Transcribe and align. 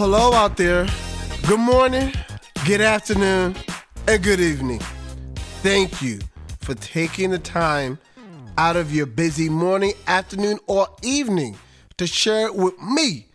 Hello 0.00 0.32
out 0.32 0.56
there. 0.56 0.86
Good 1.48 1.58
morning, 1.58 2.12
good 2.64 2.80
afternoon, 2.80 3.56
and 4.06 4.22
good 4.22 4.38
evening. 4.38 4.78
Thank 5.60 6.00
you 6.00 6.20
for 6.60 6.76
taking 6.76 7.30
the 7.30 7.40
time 7.40 7.98
out 8.56 8.76
of 8.76 8.94
your 8.94 9.06
busy 9.06 9.48
morning, 9.48 9.94
afternoon, 10.06 10.60
or 10.68 10.86
evening 11.02 11.56
to 11.96 12.06
share 12.06 12.46
it 12.46 12.54
with 12.54 12.80
me 12.80 13.26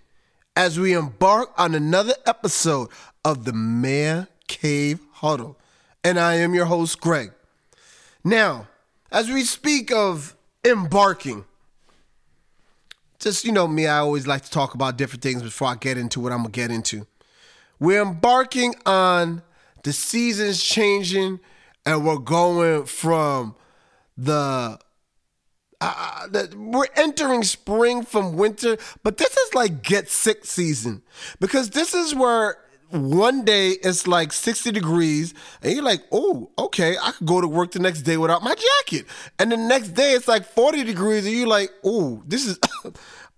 as 0.55 0.79
we 0.79 0.93
embark 0.93 1.51
on 1.57 1.75
another 1.75 2.13
episode 2.25 2.87
of 3.25 3.43
the 3.43 3.51
Man 3.51 4.29
Cave 4.47 5.01
Huddle. 5.15 5.59
And 6.01 6.17
I 6.17 6.35
am 6.35 6.53
your 6.53 6.67
host, 6.67 7.01
Greg. 7.01 7.33
Now, 8.23 8.69
as 9.11 9.29
we 9.29 9.43
speak 9.43 9.91
of 9.91 10.33
embarking, 10.63 11.43
just 13.23 13.45
you 13.45 13.51
know 13.51 13.67
me, 13.67 13.87
I 13.87 13.99
always 13.99 14.27
like 14.27 14.43
to 14.43 14.51
talk 14.51 14.73
about 14.73 14.97
different 14.97 15.23
things 15.23 15.41
before 15.41 15.69
I 15.69 15.75
get 15.75 15.97
into 15.97 16.19
what 16.19 16.31
I'm 16.31 16.39
gonna 16.39 16.49
get 16.49 16.71
into. 16.71 17.07
We're 17.79 18.01
embarking 18.01 18.75
on 18.85 19.41
the 19.83 19.93
seasons 19.93 20.61
changing, 20.61 21.39
and 21.85 22.05
we're 22.05 22.17
going 22.17 22.85
from 22.85 23.55
the 24.17 24.77
uh, 25.81 26.27
the, 26.27 26.53
we're 26.57 26.85
entering 26.95 27.43
spring 27.43 28.03
from 28.03 28.37
winter, 28.37 28.77
but 29.03 29.17
this 29.17 29.35
is 29.35 29.53
like 29.53 29.83
get 29.83 30.09
sick 30.09 30.45
season 30.45 31.01
because 31.39 31.71
this 31.71 31.93
is 31.93 32.13
where 32.13 32.57
one 32.93 33.43
day 33.43 33.69
it's 33.69 34.05
like 34.05 34.31
60 34.31 34.71
degrees 34.71 35.33
and 35.63 35.73
you're 35.73 35.83
like, 35.83 36.03
oh, 36.11 36.51
okay, 36.59 36.95
I 37.01 37.11
could 37.11 37.25
go 37.25 37.41
to 37.41 37.47
work 37.47 37.71
the 37.71 37.79
next 37.79 38.03
day 38.03 38.17
without 38.17 38.43
my 38.43 38.53
jacket. 38.53 39.07
And 39.39 39.51
the 39.51 39.57
next 39.57 39.89
day 39.89 40.11
it's 40.11 40.27
like 40.27 40.45
40 40.45 40.83
degrees 40.83 41.25
and 41.25 41.35
you're 41.35 41.47
like, 41.47 41.71
oh, 41.83 42.21
this 42.27 42.45
is, 42.45 42.59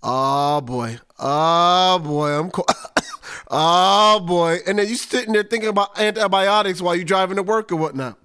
oh 0.04 0.60
boy, 0.66 1.00
oh 1.20 2.00
boy, 2.00 2.32
I'm 2.38 2.52
cold. 2.52 2.68
oh 2.70 3.02
ah, 3.50 4.20
boy. 4.20 4.60
And 4.68 4.78
then 4.78 4.90
you 4.90 4.96
sitting 4.96 5.32
there 5.32 5.44
thinking 5.44 5.70
about 5.70 5.98
antibiotics 5.98 6.82
while 6.82 6.96
you're 6.96 7.06
driving 7.06 7.38
to 7.38 7.44
work 7.44 7.72
or 7.72 7.78
whatnot. 7.78 8.20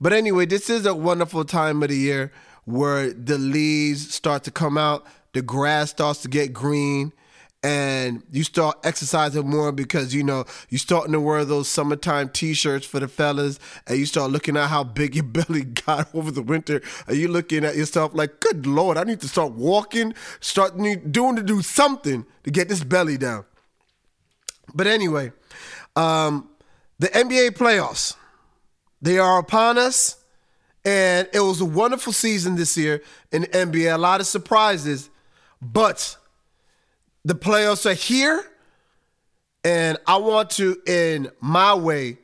But 0.00 0.12
anyway, 0.12 0.46
this 0.46 0.70
is 0.70 0.86
a 0.86 0.94
wonderful 0.94 1.44
time 1.44 1.82
of 1.82 1.88
the 1.88 1.96
year 1.96 2.32
where 2.64 3.12
the 3.12 3.36
leaves 3.36 4.14
start 4.14 4.44
to 4.44 4.52
come 4.52 4.78
out, 4.78 5.04
the 5.32 5.42
grass 5.42 5.90
starts 5.90 6.22
to 6.22 6.28
get 6.28 6.52
green, 6.52 7.12
and 7.62 8.22
you 8.32 8.42
start 8.42 8.76
exercising 8.82 9.48
more 9.48 9.70
because 9.70 10.14
you 10.14 10.22
know 10.22 10.44
you're 10.68 10.78
starting 10.78 11.12
to 11.12 11.20
wear 11.20 11.44
those 11.44 11.68
summertime 11.68 12.28
t-shirts 12.28 12.84
for 12.84 12.98
the 13.00 13.08
fellas 13.08 13.58
and 13.86 13.98
you 13.98 14.06
start 14.06 14.30
looking 14.30 14.56
at 14.56 14.68
how 14.68 14.82
big 14.82 15.14
your 15.14 15.24
belly 15.24 15.62
got 15.62 16.12
over 16.14 16.30
the 16.30 16.42
winter 16.42 16.82
and 17.06 17.16
you 17.16 17.28
looking 17.28 17.64
at 17.64 17.76
yourself 17.76 18.12
like 18.14 18.40
good 18.40 18.66
lord 18.66 18.96
i 18.96 19.04
need 19.04 19.20
to 19.20 19.28
start 19.28 19.52
walking 19.52 20.12
start 20.40 20.76
doing 21.12 21.36
to 21.36 21.42
do 21.42 21.62
something 21.62 22.26
to 22.42 22.50
get 22.50 22.68
this 22.68 22.82
belly 22.82 23.16
down 23.16 23.44
but 24.74 24.86
anyway 24.86 25.30
um, 25.94 26.48
the 26.98 27.08
nba 27.08 27.50
playoffs 27.50 28.16
they 29.00 29.18
are 29.18 29.38
upon 29.38 29.78
us 29.78 30.22
and 30.84 31.28
it 31.32 31.40
was 31.40 31.60
a 31.60 31.64
wonderful 31.64 32.12
season 32.12 32.56
this 32.56 32.76
year 32.76 33.02
in 33.30 33.42
the 33.42 33.48
NBA. 33.48 33.94
A 33.94 33.98
lot 33.98 34.20
of 34.20 34.26
surprises, 34.26 35.10
but 35.60 36.16
the 37.24 37.34
playoffs 37.34 37.90
are 37.90 37.94
here. 37.94 38.44
And 39.64 39.96
I 40.06 40.16
want 40.16 40.50
to, 40.50 40.76
in 40.86 41.30
my 41.40 41.74
way, 41.74 42.18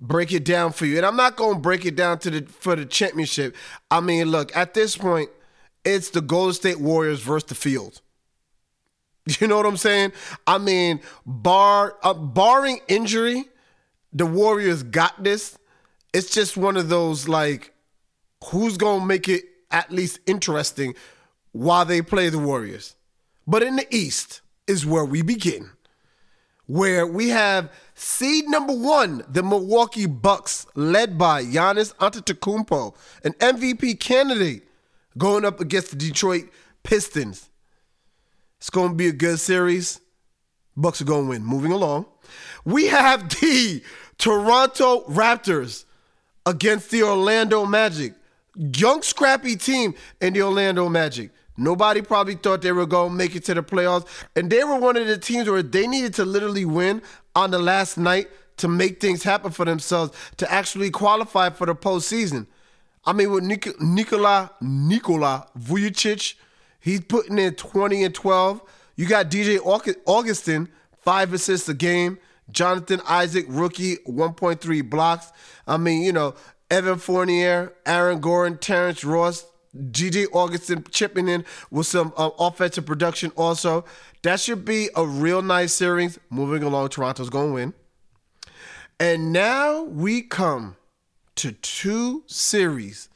break 0.00 0.32
it 0.32 0.44
down 0.44 0.72
for 0.72 0.86
you. 0.86 0.96
And 0.96 1.04
I'm 1.04 1.16
not 1.16 1.36
going 1.36 1.54
to 1.54 1.60
break 1.60 1.84
it 1.84 1.96
down 1.96 2.18
to 2.20 2.30
the 2.30 2.42
for 2.42 2.76
the 2.76 2.86
championship. 2.86 3.56
I 3.90 4.00
mean, 4.00 4.30
look, 4.30 4.54
at 4.56 4.74
this 4.74 4.96
point, 4.96 5.30
it's 5.84 6.10
the 6.10 6.20
Golden 6.20 6.54
State 6.54 6.78
Warriors 6.80 7.20
versus 7.20 7.48
the 7.48 7.54
field. 7.54 8.00
You 9.40 9.46
know 9.46 9.58
what 9.58 9.66
I'm 9.66 9.76
saying? 9.76 10.12
I 10.46 10.56
mean, 10.56 11.00
bar 11.26 11.96
uh, 12.02 12.14
barring 12.14 12.80
injury, 12.88 13.44
the 14.10 14.24
Warriors 14.24 14.82
got 14.82 15.22
this. 15.22 15.58
It's 16.14 16.30
just 16.30 16.56
one 16.56 16.78
of 16.78 16.88
those 16.88 17.28
like 17.28 17.74
who's 18.46 18.78
going 18.78 19.00
to 19.00 19.06
make 19.06 19.28
it 19.28 19.44
at 19.70 19.90
least 19.90 20.20
interesting 20.26 20.94
while 21.52 21.84
they 21.84 22.00
play 22.00 22.30
the 22.30 22.38
Warriors. 22.38 22.96
But 23.48 23.62
in 23.62 23.76
the 23.76 23.86
East 23.90 24.42
is 24.66 24.84
where 24.84 25.06
we 25.06 25.22
begin, 25.22 25.70
where 26.66 27.06
we 27.06 27.30
have 27.30 27.72
seed 27.94 28.46
number 28.46 28.74
one, 28.74 29.24
the 29.26 29.42
Milwaukee 29.42 30.04
Bucks, 30.04 30.66
led 30.74 31.16
by 31.16 31.42
Giannis 31.44 31.94
Antetokounmpo, 31.94 32.94
an 33.24 33.32
MVP 33.32 33.98
candidate, 34.00 34.68
going 35.16 35.46
up 35.46 35.60
against 35.60 35.90
the 35.90 35.96
Detroit 35.96 36.50
Pistons. 36.82 37.48
It's 38.58 38.68
going 38.68 38.90
to 38.90 38.94
be 38.94 39.08
a 39.08 39.12
good 39.12 39.40
series. 39.40 39.98
Bucks 40.76 41.00
are 41.00 41.06
going 41.06 41.24
to 41.24 41.30
win. 41.30 41.42
Moving 41.42 41.72
along, 41.72 42.04
we 42.66 42.88
have 42.88 43.30
the 43.40 43.82
Toronto 44.18 45.04
Raptors 45.04 45.86
against 46.44 46.90
the 46.90 47.02
Orlando 47.02 47.64
Magic 47.64 48.12
young, 48.58 49.02
scrappy 49.02 49.56
team 49.56 49.94
in 50.20 50.32
the 50.34 50.42
Orlando 50.42 50.88
Magic. 50.88 51.30
Nobody 51.58 52.02
probably 52.02 52.36
thought 52.36 52.62
they 52.62 52.72
were 52.72 52.86
going 52.86 53.10
to 53.10 53.14
make 53.14 53.34
it 53.34 53.44
to 53.46 53.54
the 53.54 53.62
playoffs. 53.62 54.06
And 54.36 54.48
they 54.48 54.62
were 54.64 54.76
one 54.78 54.96
of 54.96 55.06
the 55.06 55.18
teams 55.18 55.50
where 55.50 55.62
they 55.62 55.86
needed 55.86 56.14
to 56.14 56.24
literally 56.24 56.64
win 56.64 57.02
on 57.34 57.50
the 57.50 57.58
last 57.58 57.98
night 57.98 58.28
to 58.58 58.68
make 58.68 59.00
things 59.00 59.24
happen 59.24 59.50
for 59.50 59.64
themselves 59.64 60.16
to 60.36 60.50
actually 60.50 60.90
qualify 60.90 61.50
for 61.50 61.66
the 61.66 61.74
postseason. 61.74 62.46
I 63.04 63.12
mean, 63.12 63.30
with 63.32 63.44
Nik- 63.44 63.80
Nikola 63.80 64.52
Nikola 64.60 65.48
Vucevic, 65.58 66.34
he's 66.80 67.00
putting 67.00 67.38
in 67.38 67.54
20 67.54 68.04
and 68.04 68.14
12. 68.14 68.62
You 68.96 69.06
got 69.06 69.30
DJ 69.30 69.58
Augustin, 70.06 70.68
five 71.04 71.32
assists 71.32 71.68
a 71.68 71.74
game. 71.74 72.18
Jonathan 72.50 73.00
Isaac, 73.08 73.46
rookie, 73.48 73.96
1.3 74.06 74.88
blocks. 74.88 75.32
I 75.66 75.76
mean, 75.76 76.02
you 76.02 76.12
know, 76.12 76.34
Evan 76.70 76.98
Fournier, 76.98 77.72
Aaron 77.84 78.20
Gordon, 78.20 78.58
Terrence 78.58 79.04
Ross, 79.04 79.44
GG 79.78 80.26
Augustin 80.32 80.84
chipping 80.90 81.28
in 81.28 81.44
with 81.70 81.86
some 81.86 82.12
uh, 82.16 82.30
offensive 82.38 82.86
production 82.86 83.32
also. 83.36 83.84
That 84.22 84.40
should 84.40 84.64
be 84.64 84.88
a 84.96 85.06
real 85.06 85.42
nice 85.42 85.72
series. 85.72 86.18
Moving 86.30 86.62
along, 86.62 86.88
Toronto's 86.90 87.30
going 87.30 87.48
to 87.48 87.54
win. 87.54 87.74
And 89.00 89.32
now 89.32 89.82
we 89.82 90.22
come 90.22 90.76
to 91.36 91.52
two 91.52 92.24
series 92.26 93.08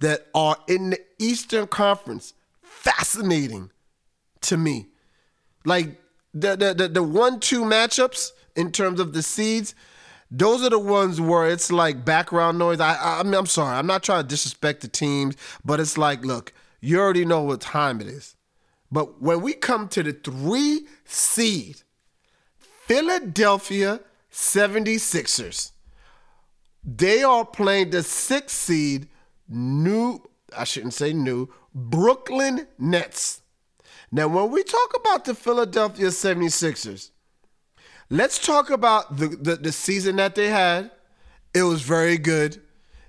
that 0.00 0.26
are 0.34 0.56
in 0.66 0.90
the 0.90 1.00
Eastern 1.18 1.66
Conference. 1.66 2.34
Fascinating 2.62 3.70
to 4.42 4.56
me. 4.56 4.88
Like 5.64 6.00
the 6.34 6.56
the 6.56 6.74
the, 6.74 6.88
the 6.88 7.02
one 7.02 7.40
two 7.40 7.62
matchups 7.62 8.32
in 8.56 8.72
terms 8.72 9.00
of 9.00 9.12
the 9.12 9.22
seeds 9.22 9.74
those 10.30 10.62
are 10.62 10.70
the 10.70 10.78
ones 10.78 11.20
where 11.20 11.48
it's 11.48 11.72
like 11.72 12.04
background 12.04 12.58
noise. 12.58 12.80
I, 12.80 12.94
I, 12.94 13.20
I 13.20 13.22
mean, 13.22 13.34
I'm 13.34 13.46
sorry, 13.46 13.76
I'm 13.76 13.86
not 13.86 14.02
trying 14.02 14.22
to 14.22 14.28
disrespect 14.28 14.82
the 14.82 14.88
teams, 14.88 15.36
but 15.64 15.80
it's 15.80 15.96
like, 15.96 16.24
look, 16.24 16.52
you 16.80 16.98
already 17.00 17.24
know 17.24 17.42
what 17.42 17.60
time 17.60 18.00
it 18.00 18.06
is. 18.06 18.36
But 18.90 19.20
when 19.20 19.42
we 19.42 19.52
come 19.54 19.88
to 19.88 20.02
the 20.02 20.12
three 20.12 20.86
seed, 21.04 21.82
Philadelphia 22.86 24.00
76ers, 24.32 25.72
they 26.84 27.22
are 27.22 27.44
playing 27.44 27.90
the 27.90 28.02
six 28.02 28.52
seed 28.52 29.08
new, 29.48 30.22
I 30.56 30.64
shouldn't 30.64 30.94
say 30.94 31.12
new, 31.12 31.48
Brooklyn 31.74 32.66
Nets. 32.78 33.42
Now, 34.10 34.28
when 34.28 34.50
we 34.50 34.62
talk 34.62 34.96
about 34.96 35.26
the 35.26 35.34
Philadelphia 35.34 36.06
76ers, 36.06 37.10
Let's 38.10 38.38
talk 38.38 38.70
about 38.70 39.16
the, 39.16 39.28
the, 39.28 39.56
the 39.56 39.72
season 39.72 40.16
that 40.16 40.34
they 40.34 40.48
had. 40.48 40.90
It 41.54 41.62
was 41.62 41.82
very 41.82 42.16
good. 42.16 42.60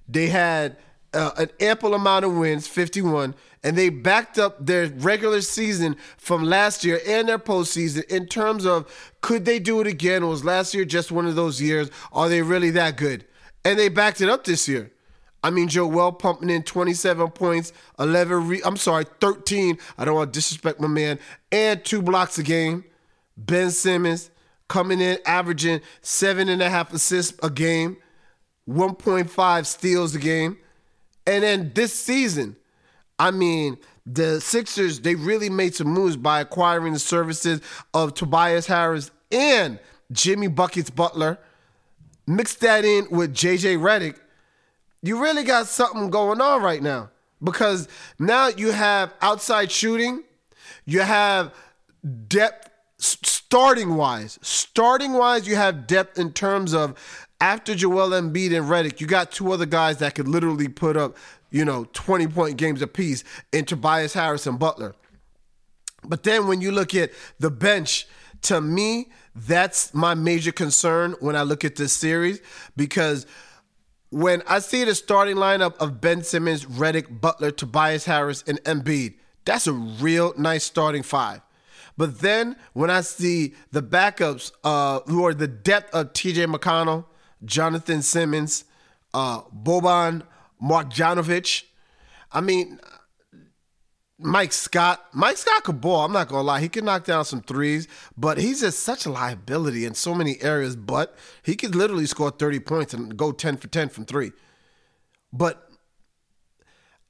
They 0.07 0.27
had 0.27 0.77
uh, 1.13 1.31
an 1.37 1.49
ample 1.59 1.93
amount 1.93 2.25
of 2.25 2.35
wins, 2.35 2.67
51, 2.67 3.33
and 3.63 3.77
they 3.77 3.89
backed 3.89 4.37
up 4.37 4.65
their 4.65 4.87
regular 4.87 5.41
season 5.41 5.95
from 6.17 6.43
last 6.43 6.83
year 6.83 6.99
and 7.07 7.29
their 7.29 7.39
postseason 7.39 8.03
in 8.09 8.27
terms 8.27 8.65
of 8.65 8.91
could 9.21 9.45
they 9.45 9.59
do 9.59 9.79
it 9.81 9.87
again? 9.87 10.27
Was 10.27 10.43
last 10.43 10.73
year 10.73 10.85
just 10.85 11.11
one 11.11 11.25
of 11.25 11.35
those 11.35 11.61
years? 11.61 11.89
Are 12.11 12.29
they 12.29 12.41
really 12.41 12.71
that 12.71 12.97
good? 12.97 13.25
And 13.65 13.77
they 13.77 13.89
backed 13.89 14.21
it 14.21 14.29
up 14.29 14.43
this 14.43 14.67
year. 14.67 14.91
I 15.41 15.49
mean, 15.49 15.69
Joel 15.69 16.11
pumping 16.11 16.49
in 16.49 16.63
27 16.63 17.29
points, 17.31 17.71
11, 17.97 18.47
re- 18.47 18.61
I'm 18.65 18.75
sorry, 18.75 19.05
13. 19.21 19.77
I 19.97 20.05
don't 20.05 20.15
want 20.15 20.33
to 20.33 20.37
disrespect 20.37 20.81
my 20.81 20.87
man, 20.87 21.17
and 21.51 21.83
two 21.83 22.01
blocks 22.01 22.37
a 22.37 22.43
game. 22.43 22.83
Ben 23.37 23.71
Simmons, 23.71 24.31
coming 24.69 25.01
in 25.01 25.17
averaging 25.25 25.81
seven 26.01 26.47
and 26.47 26.61
a 26.61 26.69
half 26.69 26.93
assists 26.93 27.37
a 27.43 27.49
game, 27.49 27.97
1.5 28.69 29.65
steals 29.65 30.15
a 30.15 30.19
game. 30.19 30.57
And 31.27 31.43
then 31.43 31.71
this 31.75 31.93
season, 31.93 32.55
I 33.17 33.31
mean, 33.31 33.77
the 34.05 34.39
Sixers, 34.39 35.01
they 35.01 35.15
really 35.15 35.49
made 35.49 35.75
some 35.75 35.87
moves 35.87 36.15
by 36.15 36.39
acquiring 36.39 36.93
the 36.93 36.99
services 36.99 37.61
of 37.93 38.13
Tobias 38.13 38.65
Harris 38.67 39.11
and 39.31 39.79
Jimmy 40.11 40.47
Buckets 40.47 40.89
Butler. 40.89 41.37
Mix 42.25 42.53
that 42.55 42.85
in 42.85 43.07
with 43.11 43.33
JJ 43.33 43.77
Redick. 43.77 44.17
You 45.01 45.21
really 45.21 45.43
got 45.43 45.67
something 45.67 46.09
going 46.09 46.41
on 46.41 46.61
right 46.61 46.81
now 46.81 47.09
because 47.43 47.87
now 48.19 48.47
you 48.47 48.71
have 48.71 49.13
outside 49.21 49.71
shooting, 49.71 50.23
you 50.85 51.01
have 51.01 51.53
depth 52.27 52.68
starting 52.99 53.95
wise, 53.95 54.37
starting 54.41 55.13
wise, 55.13 55.47
you 55.47 55.55
have 55.55 55.87
depth 55.87 56.19
in 56.19 56.33
terms 56.33 56.73
of 56.73 56.95
after 57.41 57.73
Joel 57.73 58.09
Embiid 58.09 58.55
and 58.55 58.69
Redick, 58.69 58.99
you 58.99 59.07
got 59.07 59.31
two 59.31 59.51
other 59.51 59.65
guys 59.65 59.97
that 59.97 60.15
could 60.15 60.27
literally 60.27 60.67
put 60.67 60.97
up, 60.97 61.15
you 61.49 61.63
know, 61.63 61.87
20 61.93 62.27
point 62.27 62.57
games 62.57 62.81
apiece 62.81 63.23
in 63.53 63.65
Tobias 63.65 64.13
Harris 64.13 64.45
and 64.45 64.59
Butler. 64.59 64.95
But 66.03 66.23
then 66.23 66.47
when 66.47 66.61
you 66.61 66.71
look 66.71 66.93
at 66.93 67.11
the 67.39 67.49
bench, 67.49 68.07
to 68.43 68.61
me, 68.61 69.09
that's 69.35 69.93
my 69.93 70.13
major 70.13 70.51
concern 70.51 71.15
when 71.19 71.35
I 71.35 71.43
look 71.43 71.63
at 71.63 71.75
this 71.75 71.93
series 71.93 72.41
because 72.75 73.25
when 74.09 74.41
I 74.47 74.59
see 74.59 74.83
the 74.83 74.95
starting 74.95 75.35
lineup 75.35 75.77
of 75.77 76.01
Ben 76.01 76.23
Simmons, 76.23 76.65
Redick, 76.65 77.21
Butler, 77.21 77.51
Tobias 77.51 78.05
Harris, 78.05 78.43
and 78.47 78.61
Embiid, 78.63 79.15
that's 79.45 79.67
a 79.67 79.73
real 79.73 80.33
nice 80.37 80.63
starting 80.63 81.03
five. 81.03 81.41
But 81.99 82.19
then 82.19 82.55
when 82.71 82.89
I 82.89 83.01
see 83.01 83.55
the 83.73 83.83
backups, 83.83 84.53
uh, 84.63 85.01
who 85.01 85.25
are 85.25 85.33
the 85.33 85.49
depth 85.49 85.93
of 85.93 86.13
TJ 86.13 86.45
McConnell, 86.45 87.03
Jonathan 87.43 88.01
Simmons, 88.01 88.63
uh, 89.13 89.41
Boban 89.41 90.21
Marjanovic, 90.63 91.63
I 92.31 92.39
mean, 92.39 92.79
Mike 94.17 94.53
Scott. 94.53 95.07
Mike 95.11 95.35
Scott 95.35 95.65
could 95.65 95.81
ball. 95.81 96.05
I'm 96.05 96.13
not 96.13 96.29
gonna 96.29 96.43
lie. 96.43 96.61
He 96.61 96.69
can 96.69 96.85
knock 96.85 97.03
down 97.03 97.25
some 97.25 97.41
threes, 97.41 97.89
but 98.15 98.37
he's 98.37 98.61
just 98.61 98.79
such 98.79 99.05
a 99.05 99.09
liability 99.09 99.83
in 99.83 99.93
so 99.93 100.15
many 100.15 100.41
areas. 100.41 100.77
But 100.77 101.17
he 101.43 101.57
could 101.57 101.75
literally 101.75 102.05
score 102.05 102.31
30 102.31 102.61
points 102.61 102.93
and 102.93 103.17
go 103.17 103.33
10 103.33 103.57
for 103.57 103.67
10 103.67 103.89
from 103.89 104.05
three. 104.05 104.31
But 105.33 105.69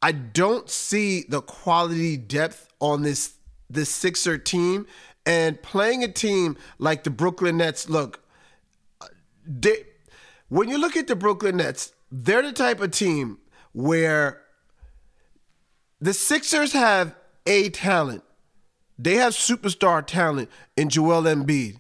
I 0.01 0.13
don't 0.13 0.67
see 0.67 1.25
the 1.29 1.41
quality 1.43 2.17
depth 2.17 2.73
on 2.79 3.03
this 3.03 3.35
this 3.69 3.89
Sixer 3.89 4.37
team. 4.37 4.85
And 5.25 5.61
playing 5.61 6.03
a 6.03 6.07
team 6.07 6.57
like 6.77 7.03
the 7.03 7.09
Brooklyn 7.09 7.57
Nets, 7.57 7.89
look, 7.89 8.21
they, 9.45 9.83
when 10.47 10.69
you 10.69 10.77
look 10.77 10.97
at 10.97 11.07
the 11.07 11.15
Brooklyn 11.15 11.57
Nets, 11.57 11.93
they're 12.11 12.41
the 12.41 12.51
type 12.51 12.81
of 12.81 12.91
team 12.91 13.37
where 13.73 14.41
the 15.99 16.13
Sixers 16.13 16.73
have 16.73 17.15
a 17.45 17.69
talent. 17.69 18.23
They 18.97 19.15
have 19.15 19.33
superstar 19.33 20.05
talent 20.05 20.49
in 20.75 20.89
Joel 20.89 21.23
Embiid. 21.23 21.79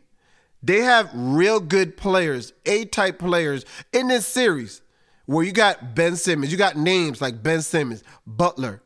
They 0.61 0.81
have 0.81 1.09
real 1.13 1.59
good 1.59 1.97
players, 1.97 2.53
A 2.65 2.85
type 2.85 3.19
players 3.19 3.65
in 3.93 4.09
this 4.09 4.25
series 4.25 4.81
where 5.25 5.45
you 5.45 5.51
got 5.51 5.95
Ben 5.95 6.15
Simmons, 6.15 6.51
you 6.51 6.57
got 6.57 6.75
names 6.75 7.21
like 7.21 7.43
Ben 7.43 7.61
Simmons, 7.61 8.03
Butler, 8.25 8.81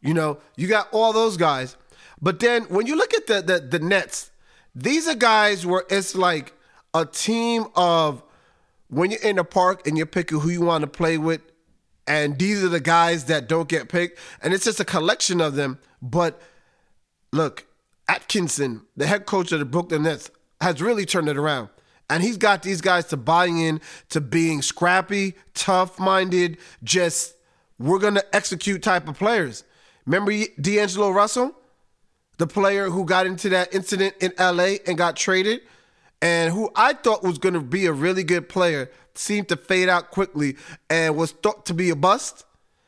you 0.00 0.14
know, 0.14 0.38
you 0.56 0.68
got 0.68 0.88
all 0.92 1.12
those 1.12 1.36
guys. 1.36 1.76
But 2.22 2.40
then 2.40 2.64
when 2.64 2.86
you 2.86 2.96
look 2.96 3.14
at 3.14 3.26
the, 3.26 3.40
the, 3.42 3.60
the 3.60 3.78
Nets, 3.78 4.30
these 4.74 5.08
are 5.08 5.14
guys 5.14 5.64
where 5.66 5.84
it's 5.90 6.14
like 6.14 6.52
a 6.94 7.06
team 7.06 7.66
of 7.74 8.22
when 8.88 9.10
you're 9.10 9.22
in 9.22 9.36
the 9.36 9.44
park 9.44 9.86
and 9.86 9.96
you're 9.96 10.06
picking 10.06 10.40
who 10.40 10.50
you 10.50 10.62
want 10.62 10.82
to 10.82 10.88
play 10.88 11.16
with, 11.18 11.40
and 12.06 12.38
these 12.38 12.62
are 12.64 12.68
the 12.68 12.80
guys 12.80 13.26
that 13.26 13.48
don't 13.48 13.68
get 13.68 13.88
picked, 13.88 14.18
and 14.42 14.52
it's 14.52 14.64
just 14.64 14.80
a 14.80 14.84
collection 14.84 15.40
of 15.40 15.54
them. 15.54 15.78
But 16.02 16.40
look, 17.32 17.66
Atkinson, 18.08 18.82
the 18.96 19.06
head 19.06 19.26
coach 19.26 19.52
of 19.52 19.60
the 19.60 19.64
Brooklyn 19.64 20.02
Nets, 20.02 20.30
has 20.60 20.82
really 20.82 21.06
turned 21.06 21.28
it 21.28 21.36
around. 21.36 21.68
And 22.08 22.24
he's 22.24 22.36
got 22.36 22.64
these 22.64 22.80
guys 22.80 23.04
to 23.06 23.16
buying 23.16 23.58
in 23.58 23.80
to 24.08 24.20
being 24.20 24.62
scrappy, 24.62 25.34
tough 25.54 26.00
minded, 26.00 26.58
just 26.82 27.34
we're 27.78 28.00
going 28.00 28.14
to 28.14 28.36
execute 28.36 28.82
type 28.82 29.08
of 29.08 29.16
players. 29.16 29.62
Remember 30.04 30.32
D'Angelo 30.60 31.10
Russell, 31.10 31.54
the 32.40 32.46
player 32.48 32.90
who 32.90 33.04
got 33.04 33.26
into 33.26 33.48
that 33.50 33.72
incident 33.72 34.16
in 34.20 34.32
LA 34.38 34.78
and 34.86 34.98
got 34.98 35.14
traded? 35.14 35.60
and 36.22 36.52
who 36.52 36.70
I 36.74 36.92
thought 36.92 37.22
was 37.22 37.38
going 37.38 37.54
to 37.54 37.60
be 37.60 37.86
a 37.86 37.92
really 37.92 38.24
good 38.24 38.48
player 38.48 38.90
seemed 39.14 39.48
to 39.48 39.56
fade 39.56 39.88
out 39.88 40.10
quickly 40.10 40.56
and 40.88 41.16
was 41.16 41.32
thought 41.32 41.66
to 41.66 41.74
be 41.74 41.90
a 41.90 41.96
bust. 41.96 42.44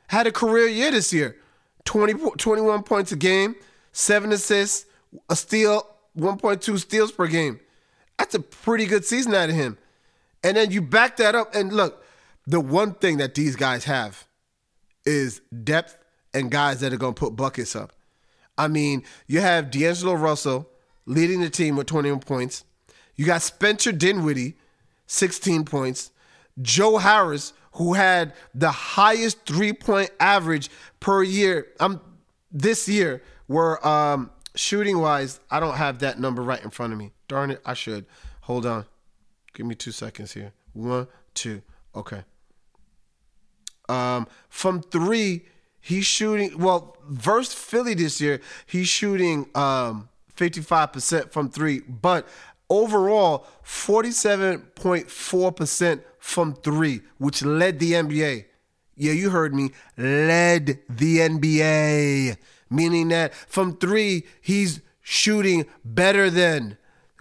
Had 0.08 0.26
a 0.26 0.32
career 0.32 0.68
year 0.68 0.90
this 0.90 1.12
year 1.12 1.36
20, 1.84 2.36
21 2.36 2.82
points 2.82 3.12
a 3.12 3.16
game, 3.16 3.56
seven 3.92 4.32
assists, 4.32 4.86
a 5.30 5.36
steal, 5.36 5.86
1.2 6.16 6.78
steals 6.78 7.12
per 7.12 7.26
game. 7.26 7.60
That's 8.18 8.34
a 8.34 8.40
pretty 8.40 8.86
good 8.86 9.04
season 9.04 9.34
out 9.34 9.48
of 9.48 9.54
him. 9.54 9.78
And 10.44 10.56
then 10.56 10.70
you 10.70 10.82
back 10.82 11.16
that 11.16 11.34
up, 11.34 11.54
and 11.54 11.72
look, 11.72 12.04
the 12.46 12.60
one 12.60 12.94
thing 12.94 13.18
that 13.18 13.34
these 13.34 13.56
guys 13.56 13.84
have 13.84 14.26
is 15.06 15.40
depth 15.64 15.96
and 16.34 16.50
guys 16.50 16.80
that 16.80 16.92
are 16.92 16.96
going 16.96 17.14
to 17.14 17.18
put 17.18 17.36
buckets 17.36 17.74
up. 17.74 17.92
I 18.62 18.68
mean, 18.68 19.02
you 19.26 19.40
have 19.40 19.72
D'Angelo 19.72 20.14
Russell 20.14 20.68
leading 21.04 21.40
the 21.40 21.50
team 21.50 21.74
with 21.74 21.88
21 21.88 22.20
points. 22.20 22.64
You 23.16 23.26
got 23.26 23.42
Spencer 23.42 23.90
Dinwiddie, 23.90 24.56
16 25.08 25.64
points. 25.64 26.12
Joe 26.60 26.98
Harris, 26.98 27.54
who 27.72 27.94
had 27.94 28.34
the 28.54 28.70
highest 28.70 29.44
three 29.46 29.72
point 29.72 30.10
average 30.20 30.70
per 31.00 31.24
year 31.24 31.66
um, 31.80 32.00
this 32.52 32.88
year, 32.88 33.20
were 33.48 33.84
um, 33.84 34.30
shooting 34.54 35.00
wise. 35.00 35.40
I 35.50 35.58
don't 35.58 35.76
have 35.76 35.98
that 35.98 36.20
number 36.20 36.40
right 36.40 36.62
in 36.62 36.70
front 36.70 36.92
of 36.92 37.00
me. 37.00 37.10
Darn 37.26 37.50
it, 37.50 37.60
I 37.66 37.74
should. 37.74 38.06
Hold 38.42 38.64
on. 38.64 38.84
Give 39.54 39.66
me 39.66 39.74
two 39.74 39.90
seconds 39.90 40.34
here. 40.34 40.52
One, 40.72 41.08
two. 41.34 41.62
Okay. 41.96 42.22
Um, 43.88 44.28
from 44.48 44.82
three, 44.82 45.46
he's 45.82 46.06
shooting. 46.06 46.58
Well, 46.58 46.96
versus 47.06 47.52
Philly 47.52 47.92
this 47.92 48.18
year, 48.20 48.40
he's 48.64 48.88
shooting 48.88 49.50
um, 49.54 50.08
55% 50.36 51.30
from 51.30 51.50
three. 51.50 51.80
But 51.80 52.26
overall 52.70 53.44
47.4% 53.64 56.00
from 56.18 56.54
three, 56.54 57.02
which 57.18 57.44
led 57.44 57.78
the 57.78 57.92
NBA. 57.92 58.46
Yeah, 58.96 59.12
you 59.12 59.28
heard 59.30 59.54
me, 59.54 59.70
led 59.98 60.78
the 60.88 61.18
NBA, 61.18 62.38
meaning 62.70 63.08
that 63.08 63.34
from 63.34 63.76
three, 63.76 64.24
he's 64.40 64.80
shooting 65.02 65.66
better 65.84 66.30
than 66.30 66.78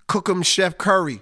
Cookham 0.08 0.44
Chef 0.44 0.78
Curry. 0.78 1.22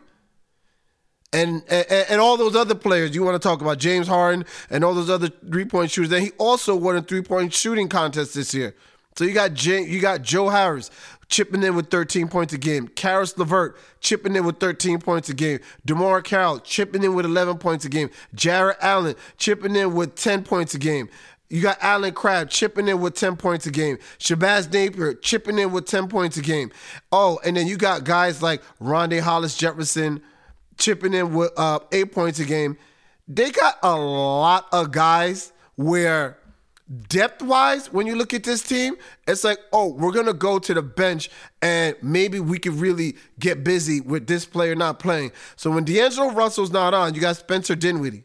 And, 1.31 1.63
and, 1.69 1.85
and 2.09 2.21
all 2.21 2.37
those 2.37 2.55
other 2.55 2.73
players 2.73 3.13
you 3.13 3.23
want 3.23 3.39
to 3.39 3.47
talk 3.47 3.61
about 3.61 3.77
James 3.77 4.07
Harden 4.07 4.45
and 4.69 4.83
all 4.83 4.95
those 4.95 5.09
other 5.09 5.30
three 5.30 5.65
point 5.65 5.92
shooters. 5.92 6.09
Then 6.09 6.23
he 6.23 6.31
also 6.37 6.75
won 6.75 6.95
a 6.95 7.01
three 7.01 7.21
point 7.21 7.54
shooting 7.54 7.87
contest 7.87 8.33
this 8.33 8.54
year. 8.54 8.75
So 9.15 9.25
you 9.25 9.33
got 9.33 9.54
Jay, 9.54 9.83
you 9.83 9.99
got 9.99 10.21
Joe 10.21 10.49
Harris, 10.49 10.89
chipping 11.27 11.63
in 11.63 11.75
with 11.75 11.89
13 11.89 12.27
points 12.27 12.54
a 12.54 12.57
game. 12.57 12.87
Caris 12.87 13.37
LeVert 13.37 13.77
chipping 14.01 14.35
in 14.35 14.45
with 14.45 14.59
13 14.59 14.99
points 14.99 15.30
a 15.30 15.33
game. 15.33 15.59
DeMarre 15.87 16.23
Carroll 16.23 16.59
chipping 16.59 17.04
in 17.04 17.13
with 17.13 17.25
11 17.25 17.57
points 17.57 17.85
a 17.85 17.89
game. 17.89 18.09
Jarrett 18.33 18.77
Allen 18.81 19.15
chipping 19.37 19.75
in 19.75 19.94
with 19.94 20.15
10 20.15 20.44
points 20.44 20.73
a 20.73 20.80
game. 20.80 21.09
You 21.49 21.61
got 21.61 21.77
Allen 21.81 22.13
Crabbe 22.13 22.49
chipping 22.49 22.87
in 22.87 23.01
with 23.01 23.15
10 23.15 23.35
points 23.35 23.65
a 23.65 23.71
game. 23.71 23.97
Shabazz 24.19 24.71
Napier 24.71 25.15
chipping 25.15 25.57
in 25.57 25.71
with 25.71 25.85
10 25.85 26.07
points 26.07 26.37
a 26.37 26.42
game. 26.42 26.71
Oh, 27.11 27.39
and 27.44 27.57
then 27.57 27.65
you 27.65 27.75
got 27.75 28.04
guys 28.04 28.44
like 28.44 28.61
Rondae 28.80 29.21
Hollis 29.21 29.57
Jefferson 29.57 30.21
chipping 30.80 31.14
in 31.14 31.33
with 31.33 31.52
uh, 31.57 31.80
eight 31.92 32.12
points 32.12 32.40
a 32.40 32.45
game. 32.45 32.78
They 33.28 33.52
got 33.52 33.76
a 33.83 33.95
lot 33.95 34.68
of 34.71 34.92
guys 34.92 35.54
where 35.76 36.38
depth 37.07 37.44
wise, 37.44 37.94
when 37.94 38.07
you 38.07 38.16
look 38.16 38.33
at 38.33 38.44
this 38.44 38.64
team, 38.64 38.95
it's 39.28 39.44
like, 39.44 39.59
oh, 39.71 39.90
we're 39.94 40.12
gonna 40.12 40.33
go 40.33 40.57
to 40.57 40.74
the 40.74 40.81
bench 40.81 41.30
and 41.62 41.95
maybe 42.02 42.40
we 42.40 42.57
could 42.57 42.74
really 42.74 43.16
get 43.40 43.64
busy 43.64 44.02
with 44.02 44.26
this 44.26 44.45
player 44.45 44.76
not 44.76 44.98
playing. 45.00 45.31
So 45.56 45.69
when 45.69 45.83
D'Angelo 45.83 46.31
Russell's 46.31 46.71
not 46.71 46.94
on, 46.94 47.14
you 47.14 47.21
got 47.21 47.38
Spencer 47.38 47.76
Dinwiddie. 47.76 48.24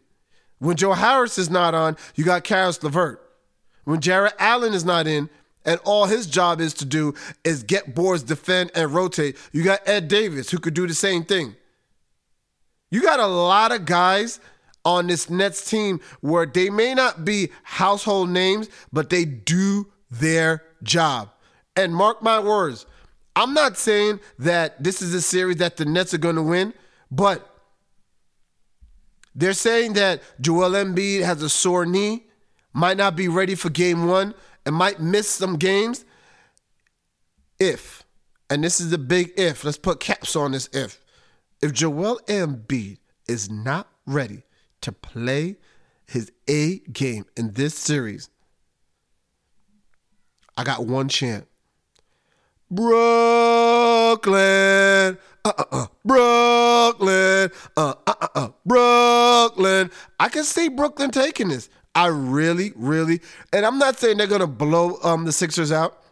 When 0.58 0.76
Joe 0.76 0.94
Harris 0.94 1.36
is 1.36 1.50
not 1.50 1.74
on, 1.74 1.96
you 2.14 2.24
got 2.24 2.44
Caris 2.44 2.82
LeVert. 2.82 3.20
When 3.84 4.00
Jarrett 4.00 4.34
Allen 4.38 4.72
is 4.72 4.84
not 4.84 5.06
in, 5.06 5.28
and 5.66 5.80
all 5.84 6.06
his 6.06 6.26
job 6.26 6.60
is 6.60 6.74
to 6.74 6.84
do 6.84 7.14
is 7.42 7.62
get 7.62 7.94
boards, 7.94 8.22
defend, 8.22 8.70
and 8.74 8.90
rotate, 8.94 9.36
you 9.52 9.62
got 9.62 9.80
Ed 9.86 10.08
Davis 10.08 10.50
who 10.50 10.58
could 10.58 10.74
do 10.74 10.86
the 10.86 10.94
same 10.94 11.24
thing. 11.24 11.56
You 12.94 13.02
got 13.02 13.18
a 13.18 13.26
lot 13.26 13.72
of 13.72 13.86
guys 13.86 14.38
on 14.84 15.08
this 15.08 15.28
Nets 15.28 15.68
team 15.68 15.98
where 16.20 16.46
they 16.46 16.70
may 16.70 16.94
not 16.94 17.24
be 17.24 17.50
household 17.64 18.30
names, 18.30 18.68
but 18.92 19.10
they 19.10 19.24
do 19.24 19.88
their 20.12 20.62
job. 20.84 21.30
And 21.74 21.92
mark 21.92 22.22
my 22.22 22.38
words, 22.38 22.86
I'm 23.34 23.52
not 23.52 23.76
saying 23.76 24.20
that 24.38 24.80
this 24.80 25.02
is 25.02 25.12
a 25.12 25.20
series 25.20 25.56
that 25.56 25.76
the 25.76 25.84
Nets 25.84 26.14
are 26.14 26.18
going 26.18 26.36
to 26.36 26.42
win, 26.42 26.72
but 27.10 27.50
they're 29.34 29.54
saying 29.54 29.94
that 29.94 30.22
Joel 30.40 30.70
Embiid 30.70 31.24
has 31.24 31.42
a 31.42 31.48
sore 31.48 31.86
knee, 31.86 32.26
might 32.72 32.96
not 32.96 33.16
be 33.16 33.26
ready 33.26 33.56
for 33.56 33.70
game 33.70 34.06
one, 34.06 34.34
and 34.64 34.72
might 34.72 35.00
miss 35.00 35.28
some 35.28 35.56
games. 35.56 36.04
If, 37.58 38.04
and 38.48 38.62
this 38.62 38.80
is 38.80 38.90
the 38.90 38.98
big 38.98 39.32
if, 39.36 39.64
let's 39.64 39.78
put 39.78 39.98
caps 39.98 40.36
on 40.36 40.52
this 40.52 40.68
if. 40.72 41.03
If 41.64 41.72
Joel 41.72 42.20
Embiid 42.26 42.98
is 43.26 43.48
not 43.48 43.88
ready 44.04 44.42
to 44.82 44.92
play 44.92 45.56
his 46.06 46.30
A 46.46 46.80
game 46.80 47.24
in 47.38 47.54
this 47.54 47.74
series, 47.74 48.28
I 50.58 50.64
got 50.64 50.84
one 50.84 51.08
chant. 51.08 51.48
Brooklyn. 52.70 54.36
Uh, 55.42 55.52
uh, 55.56 55.64
uh, 55.72 55.86
Brooklyn. 56.04 57.50
Uh, 57.78 57.94
uh, 58.08 58.28
uh, 58.34 58.48
Brooklyn. 58.66 59.90
I 60.20 60.28
can 60.28 60.44
see 60.44 60.68
Brooklyn 60.68 61.12
taking 61.12 61.48
this. 61.48 61.70
I 61.94 62.08
really, 62.08 62.74
really, 62.76 63.22
and 63.54 63.64
I'm 63.64 63.78
not 63.78 63.98
saying 63.98 64.18
they're 64.18 64.26
gonna 64.26 64.46
blow 64.46 64.98
um, 65.02 65.24
the 65.24 65.32
Sixers 65.32 65.72
out. 65.72 66.03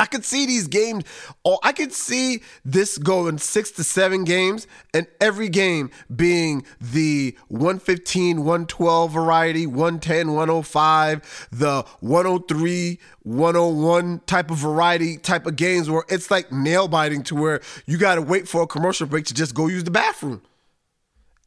I 0.00 0.06
could 0.06 0.24
see 0.24 0.46
these 0.46 0.68
games, 0.68 1.04
Oh, 1.44 1.58
I 1.62 1.72
could 1.72 1.92
see 1.92 2.42
this 2.64 2.98
going 2.98 3.38
six 3.38 3.72
to 3.72 3.84
seven 3.84 4.22
games, 4.22 4.66
and 4.94 5.08
every 5.20 5.48
game 5.48 5.90
being 6.14 6.64
the 6.80 7.36
115, 7.48 8.38
112 8.38 9.10
variety, 9.10 9.66
110, 9.66 10.34
105, 10.34 11.48
the 11.50 11.84
103, 12.00 13.00
101 13.22 14.20
type 14.26 14.50
of 14.50 14.56
variety 14.58 15.16
type 15.16 15.46
of 15.46 15.56
games 15.56 15.90
where 15.90 16.04
it's 16.08 16.30
like 16.30 16.52
nail 16.52 16.86
biting 16.86 17.24
to 17.24 17.34
where 17.34 17.60
you 17.86 17.98
got 17.98 18.14
to 18.14 18.22
wait 18.22 18.46
for 18.46 18.62
a 18.62 18.66
commercial 18.66 19.06
break 19.06 19.24
to 19.26 19.34
just 19.34 19.54
go 19.54 19.66
use 19.66 19.84
the 19.84 19.90
bathroom. 19.90 20.42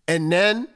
And 0.07 0.29
then 0.29 0.67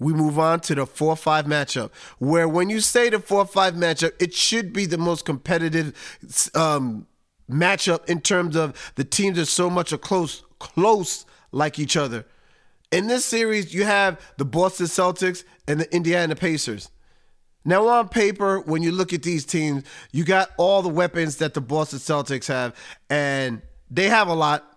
we 0.00 0.12
move 0.12 0.38
on 0.38 0.58
to 0.60 0.74
the 0.74 0.86
4 0.86 1.16
5 1.16 1.46
matchup, 1.46 1.92
where 2.18 2.48
when 2.48 2.68
you 2.68 2.80
say 2.80 3.10
the 3.10 3.20
4 3.20 3.46
5 3.46 3.74
matchup, 3.74 4.12
it 4.20 4.34
should 4.34 4.72
be 4.72 4.86
the 4.86 4.98
most 4.98 5.24
competitive 5.24 5.94
um, 6.54 7.06
matchup 7.50 8.08
in 8.08 8.20
terms 8.20 8.56
of 8.56 8.92
the 8.96 9.04
teams 9.04 9.38
are 9.38 9.44
so 9.44 9.68
much 9.68 9.92
a 9.92 9.98
close, 9.98 10.42
close 10.58 11.26
like 11.50 11.78
each 11.78 11.96
other. 11.96 12.24
In 12.90 13.06
this 13.06 13.24
series, 13.24 13.72
you 13.72 13.84
have 13.84 14.20
the 14.36 14.44
Boston 14.44 14.86
Celtics 14.86 15.44
and 15.66 15.80
the 15.80 15.94
Indiana 15.94 16.36
Pacers. 16.36 16.90
Now, 17.64 17.86
on 17.88 18.08
paper, 18.08 18.60
when 18.60 18.82
you 18.82 18.90
look 18.92 19.12
at 19.12 19.22
these 19.22 19.44
teams, 19.44 19.84
you 20.12 20.24
got 20.24 20.50
all 20.56 20.82
the 20.82 20.88
weapons 20.88 21.36
that 21.36 21.54
the 21.54 21.60
Boston 21.60 22.00
Celtics 22.00 22.48
have, 22.48 22.74
and 23.08 23.62
they 23.90 24.08
have 24.08 24.28
a 24.28 24.34
lot. 24.34 24.68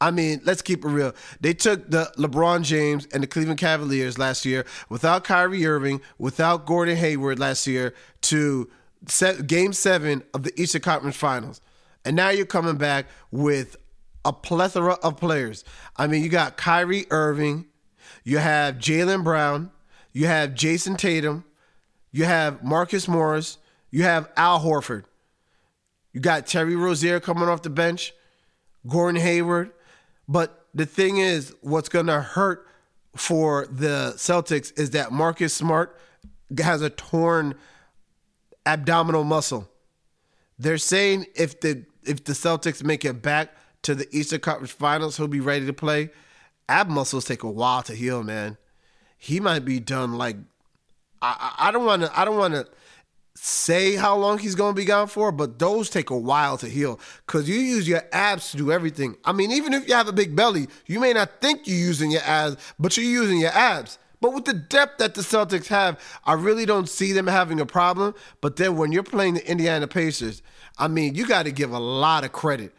I 0.00 0.10
mean, 0.10 0.40
let's 0.44 0.62
keep 0.62 0.84
it 0.84 0.88
real. 0.88 1.14
They 1.40 1.54
took 1.54 1.90
the 1.90 2.12
LeBron 2.18 2.62
James 2.62 3.06
and 3.12 3.22
the 3.22 3.26
Cleveland 3.26 3.60
Cavaliers 3.60 4.18
last 4.18 4.44
year 4.44 4.66
without 4.88 5.24
Kyrie 5.24 5.64
Irving, 5.66 6.00
without 6.18 6.66
Gordon 6.66 6.96
Hayward 6.96 7.38
last 7.38 7.66
year 7.66 7.94
to 8.22 8.68
set 9.06 9.46
game 9.46 9.72
seven 9.72 10.22
of 10.32 10.42
the 10.42 10.60
Eastern 10.60 10.82
Conference 10.82 11.16
Finals. 11.16 11.60
And 12.04 12.16
now 12.16 12.30
you're 12.30 12.46
coming 12.46 12.76
back 12.76 13.06
with 13.30 13.76
a 14.24 14.32
plethora 14.32 14.94
of 14.94 15.16
players. 15.16 15.64
I 15.96 16.06
mean, 16.06 16.22
you 16.22 16.28
got 16.28 16.56
Kyrie 16.56 17.06
Irving, 17.10 17.66
you 18.24 18.38
have 18.38 18.76
Jaylen 18.76 19.22
Brown, 19.24 19.70
you 20.12 20.26
have 20.26 20.50
Jayson 20.50 20.96
Tatum, 20.96 21.44
you 22.12 22.24
have 22.24 22.62
Marcus 22.62 23.08
Morris, 23.08 23.58
you 23.90 24.02
have 24.02 24.30
Al 24.36 24.60
Horford. 24.60 25.04
You 26.12 26.20
got 26.20 26.46
Terry 26.46 26.76
Rozier 26.76 27.20
coming 27.20 27.48
off 27.48 27.62
the 27.62 27.70
bench, 27.70 28.14
Gordon 28.86 29.20
Hayward. 29.20 29.72
But 30.28 30.66
the 30.72 30.86
thing 30.86 31.18
is, 31.18 31.54
what's 31.60 31.88
going 31.88 32.06
to 32.06 32.20
hurt 32.20 32.66
for 33.16 33.66
the 33.66 34.14
Celtics 34.16 34.76
is 34.78 34.90
that 34.90 35.12
Marcus 35.12 35.52
Smart 35.52 35.98
has 36.58 36.82
a 36.82 36.90
torn 36.90 37.54
abdominal 38.64 39.24
muscle. 39.24 39.68
They're 40.58 40.78
saying 40.78 41.26
if 41.34 41.60
the 41.60 41.84
if 42.06 42.24
the 42.24 42.32
Celtics 42.32 42.82
make 42.82 43.04
it 43.04 43.22
back 43.22 43.54
to 43.82 43.94
the 43.94 44.08
Eastern 44.16 44.40
Conference 44.40 44.72
Finals, 44.72 45.16
he'll 45.16 45.28
be 45.28 45.40
ready 45.40 45.66
to 45.66 45.72
play. 45.72 46.10
Ab 46.68 46.88
muscles 46.88 47.24
take 47.24 47.42
a 47.42 47.50
while 47.50 47.82
to 47.82 47.94
heal, 47.94 48.22
man. 48.22 48.56
He 49.18 49.40
might 49.40 49.64
be 49.64 49.80
done 49.80 50.14
like 50.14 50.36
I, 51.24 51.54
I 51.58 51.70
don't 51.70 51.84
want 51.84 52.02
to 52.02 52.18
I 52.18 52.24
don't 52.24 52.36
want 52.36 52.54
to 52.54 52.66
say 53.34 53.96
how 53.96 54.16
long 54.16 54.38
he's 54.38 54.54
going 54.54 54.74
to 54.74 54.80
be 54.80 54.84
gone 54.84 55.08
for, 55.08 55.32
but 55.32 55.58
those 55.58 55.90
take 55.90 56.10
a 56.10 56.16
while 56.16 56.56
to 56.58 56.68
heal 56.68 57.00
because 57.26 57.48
you 57.48 57.56
use 57.56 57.88
your 57.88 58.02
abs 58.12 58.52
to 58.52 58.56
do 58.56 58.70
everything. 58.70 59.16
I 59.24 59.32
mean, 59.32 59.50
even 59.50 59.74
if 59.74 59.88
you 59.88 59.94
have 59.94 60.08
a 60.08 60.12
big 60.12 60.36
belly, 60.36 60.68
you 60.86 61.00
may 61.00 61.12
not 61.12 61.40
think 61.40 61.66
you're 61.66 61.76
using 61.76 62.10
your 62.10 62.22
abs, 62.22 62.56
but 62.78 62.96
you're 62.96 63.06
using 63.06 63.40
your 63.40 63.50
abs. 63.50 63.98
But 64.20 64.32
with 64.32 64.44
the 64.44 64.54
depth 64.54 64.98
that 64.98 65.14
the 65.14 65.20
Celtics 65.20 65.66
have, 65.66 66.00
I 66.24 66.34
really 66.34 66.64
don't 66.64 66.88
see 66.88 67.12
them 67.12 67.26
having 67.26 67.60
a 67.60 67.66
problem. 67.66 68.14
But 68.40 68.56
then 68.56 68.76
when 68.76 68.92
you're 68.92 69.02
playing 69.02 69.34
the 69.34 69.50
Indiana 69.50 69.86
Pacers, 69.86 70.40
I 70.78 70.88
mean, 70.88 71.14
you 71.14 71.26
got 71.26 71.44
to 71.44 71.52
give 71.52 71.72
a 71.72 71.78
lot 71.78 72.24
of 72.24 72.32
credit 72.32 72.72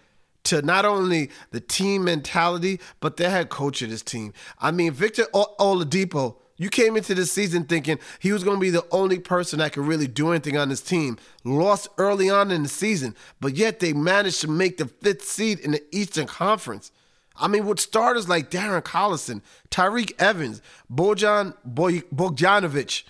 to 0.46 0.62
not 0.62 0.86
only 0.86 1.32
the 1.52 1.60
team 1.60 2.04
mentality, 2.04 2.80
but 3.00 3.18
the 3.18 3.30
head 3.30 3.50
coach 3.50 3.82
of 3.82 3.90
this 3.90 4.02
team. 4.02 4.34
I 4.60 4.72
mean, 4.72 4.92
Victor 4.92 5.25
Oladipo 5.34 6.36
you 6.58 6.70
came 6.70 6.96
into 6.96 7.14
this 7.14 7.32
season 7.32 7.66
thinking 7.66 8.00
he 8.20 8.32
was 8.32 8.44
going 8.44 8.58
to 8.58 8.62
be 8.62 8.70
the 8.70 8.86
only 8.92 9.20
person 9.20 9.60
that 9.60 9.74
could 9.74 9.86
really 9.86 10.08
do 10.08 10.32
anything 10.32 10.58
on 10.58 10.70
this 10.70 10.82
team. 10.82 11.18
Lost 11.44 11.90
early 11.98 12.30
on 12.30 12.50
in 12.50 12.64
the 12.64 12.70
season, 12.70 13.16
but 13.42 13.56
yet 13.56 13.80
they 13.80 13.92
managed 13.92 14.42
to 14.42 14.48
make 14.48 14.78
the 14.78 14.86
fifth 14.86 15.25
seed 15.25 15.60
in 15.60 15.72
the 15.72 15.84
Eastern 15.92 16.28
Conference. 16.28 16.92
I 17.36 17.50
mean, 17.50 17.66
with 17.66 17.82
starters 17.82 18.30
like 18.30 18.50
Darren 18.50 18.82
Collison, 18.82 19.42
Tyreke 19.70 20.14
Evans, 20.18 20.62
Bojan 20.92 21.54
Bogdanovic. 21.68 23.04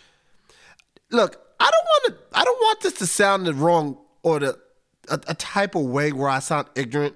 Look, 1.11 1.39
I 1.59 1.69
don't 1.69 1.85
want 1.85 2.05
to. 2.07 2.39
I 2.39 2.43
don't 2.43 2.59
want 2.59 2.81
this 2.81 2.93
to 2.93 3.05
sound 3.05 3.45
the 3.45 3.53
wrong 3.53 3.99
or 4.23 4.39
the 4.39 4.59
a, 5.09 5.19
a 5.27 5.35
type 5.35 5.75
of 5.75 5.83
way 5.83 6.11
where 6.11 6.29
I 6.29 6.39
sound 6.39 6.67
ignorant, 6.75 7.15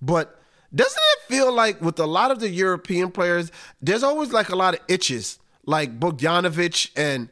but 0.00 0.40
doesn't 0.74 1.02
it 1.12 1.34
feel 1.34 1.52
like 1.52 1.80
with 1.80 1.98
a 1.98 2.06
lot 2.06 2.30
of 2.30 2.40
the 2.40 2.48
European 2.48 3.10
players, 3.10 3.50
there's 3.80 4.02
always 4.02 4.32
like 4.32 4.48
a 4.50 4.56
lot 4.56 4.74
of 4.74 4.80
itches 4.88 5.38
like 5.64 5.98
Bogdanovic, 5.98 6.90
and 6.96 7.28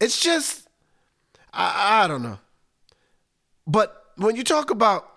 it's 0.00 0.20
just 0.20 0.68
I, 1.52 2.04
I 2.04 2.08
don't 2.08 2.22
know. 2.22 2.38
But 3.66 4.12
when 4.16 4.36
you 4.36 4.44
talk 4.44 4.70
about 4.70 5.10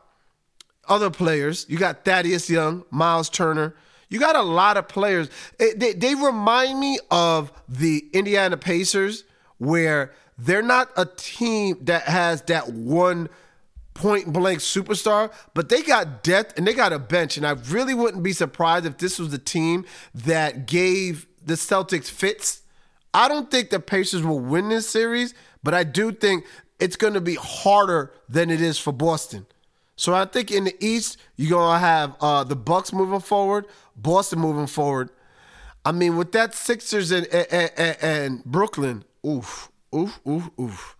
other 0.87 1.09
players, 1.09 1.65
you 1.69 1.77
got 1.77 2.05
Thaddeus 2.05 2.49
Young, 2.49 2.83
Miles 2.91 3.29
Turner. 3.29 3.75
You 4.09 4.19
got 4.19 4.35
a 4.35 4.41
lot 4.41 4.77
of 4.77 4.87
players. 4.87 5.29
It, 5.59 5.79
they, 5.79 5.93
they 5.93 6.13
remind 6.13 6.79
me 6.79 6.99
of 7.09 7.51
the 7.67 8.05
Indiana 8.13 8.57
Pacers, 8.57 9.23
where 9.57 10.11
they're 10.37 10.61
not 10.61 10.89
a 10.97 11.05
team 11.05 11.77
that 11.81 12.03
has 12.03 12.43
that 12.43 12.69
one 12.69 13.29
point 13.93 14.33
blank 14.33 14.59
superstar, 14.59 15.31
but 15.53 15.69
they 15.69 15.81
got 15.81 16.23
depth 16.23 16.57
and 16.57 16.67
they 16.67 16.73
got 16.73 16.93
a 16.93 16.99
bench. 16.99 17.37
And 17.37 17.45
I 17.45 17.51
really 17.51 17.93
wouldn't 17.93 18.23
be 18.23 18.33
surprised 18.33 18.85
if 18.85 18.97
this 18.97 19.19
was 19.19 19.29
the 19.29 19.37
team 19.37 19.85
that 20.13 20.65
gave 20.65 21.27
the 21.43 21.53
Celtics 21.55 22.09
fits. 22.09 22.61
I 23.13 23.27
don't 23.27 23.51
think 23.51 23.69
the 23.69 23.79
Pacers 23.79 24.23
will 24.23 24.39
win 24.39 24.69
this 24.69 24.89
series, 24.89 25.33
but 25.63 25.73
I 25.73 25.83
do 25.83 26.11
think 26.11 26.45
it's 26.79 26.95
going 26.95 27.13
to 27.13 27.21
be 27.21 27.35
harder 27.35 28.11
than 28.27 28.49
it 28.49 28.61
is 28.61 28.79
for 28.79 28.91
Boston. 28.91 29.45
So 29.95 30.13
I 30.13 30.25
think 30.25 30.49
in 30.51 30.63
the 30.63 30.75
East, 30.83 31.17
you're 31.35 31.51
going 31.51 31.75
to 31.75 31.79
have 31.79 32.15
uh, 32.19 32.43
the 32.43 32.55
Bucks 32.55 32.91
moving 32.91 33.19
forward, 33.19 33.67
Boston 33.95 34.39
moving 34.39 34.67
forward. 34.67 35.11
I 35.85 35.91
mean, 35.91 36.17
with 36.17 36.31
that 36.31 36.55
Sixers 36.55 37.11
and, 37.11 37.27
and, 37.27 37.71
and, 37.77 37.97
and 38.01 38.43
Brooklyn, 38.45 39.03
oof, 39.25 39.69
oof, 39.93 40.19
oof, 40.27 40.49
oof, 40.59 40.95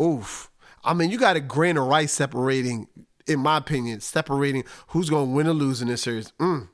oof. 0.00 0.50
I 0.86 0.94
mean, 0.94 1.10
you 1.10 1.18
got 1.18 1.36
a 1.36 1.40
grain 1.40 1.76
of 1.76 1.86
rice 1.86 2.12
separating, 2.12 2.88
in 3.26 3.40
my 3.40 3.58
opinion, 3.58 4.00
separating 4.00 4.64
who's 4.88 5.10
going 5.10 5.28
to 5.28 5.34
win 5.34 5.48
or 5.48 5.52
lose 5.52 5.82
in 5.82 5.88
this 5.88 6.02
series. 6.02 6.32
Mm. 6.40 6.68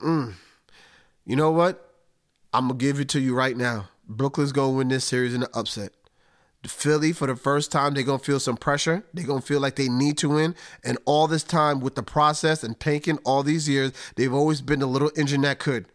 Mm. 0.00 0.34
You 1.26 1.36
know 1.36 1.50
what? 1.50 1.80
I'm 2.52 2.68
gonna 2.68 2.78
give 2.78 3.00
it 3.00 3.08
to 3.10 3.20
you 3.20 3.34
right 3.34 3.56
now. 3.56 3.88
Brooklyn's 4.06 4.52
gonna 4.52 4.72
win 4.72 4.88
this 4.88 5.04
series 5.04 5.34
in 5.34 5.42
an 5.42 5.48
upset. 5.54 5.92
The 6.62 6.68
Philly, 6.68 7.12
for 7.12 7.26
the 7.26 7.34
first 7.34 7.72
time, 7.72 7.94
they're 7.94 8.04
gonna 8.04 8.20
feel 8.20 8.38
some 8.38 8.56
pressure. 8.56 9.04
They're 9.12 9.26
gonna 9.26 9.40
feel 9.40 9.58
like 9.60 9.76
they 9.76 9.88
need 9.88 10.18
to 10.18 10.28
win. 10.28 10.54
And 10.84 10.98
all 11.04 11.26
this 11.26 11.42
time 11.42 11.80
with 11.80 11.96
the 11.96 12.02
process 12.02 12.62
and 12.62 12.78
tanking 12.78 13.18
all 13.24 13.42
these 13.42 13.68
years, 13.68 13.92
they've 14.14 14.32
always 14.32 14.60
been 14.60 14.78
the 14.80 14.86
little 14.86 15.10
engine 15.16 15.40
that 15.40 15.58
could. 15.58 15.86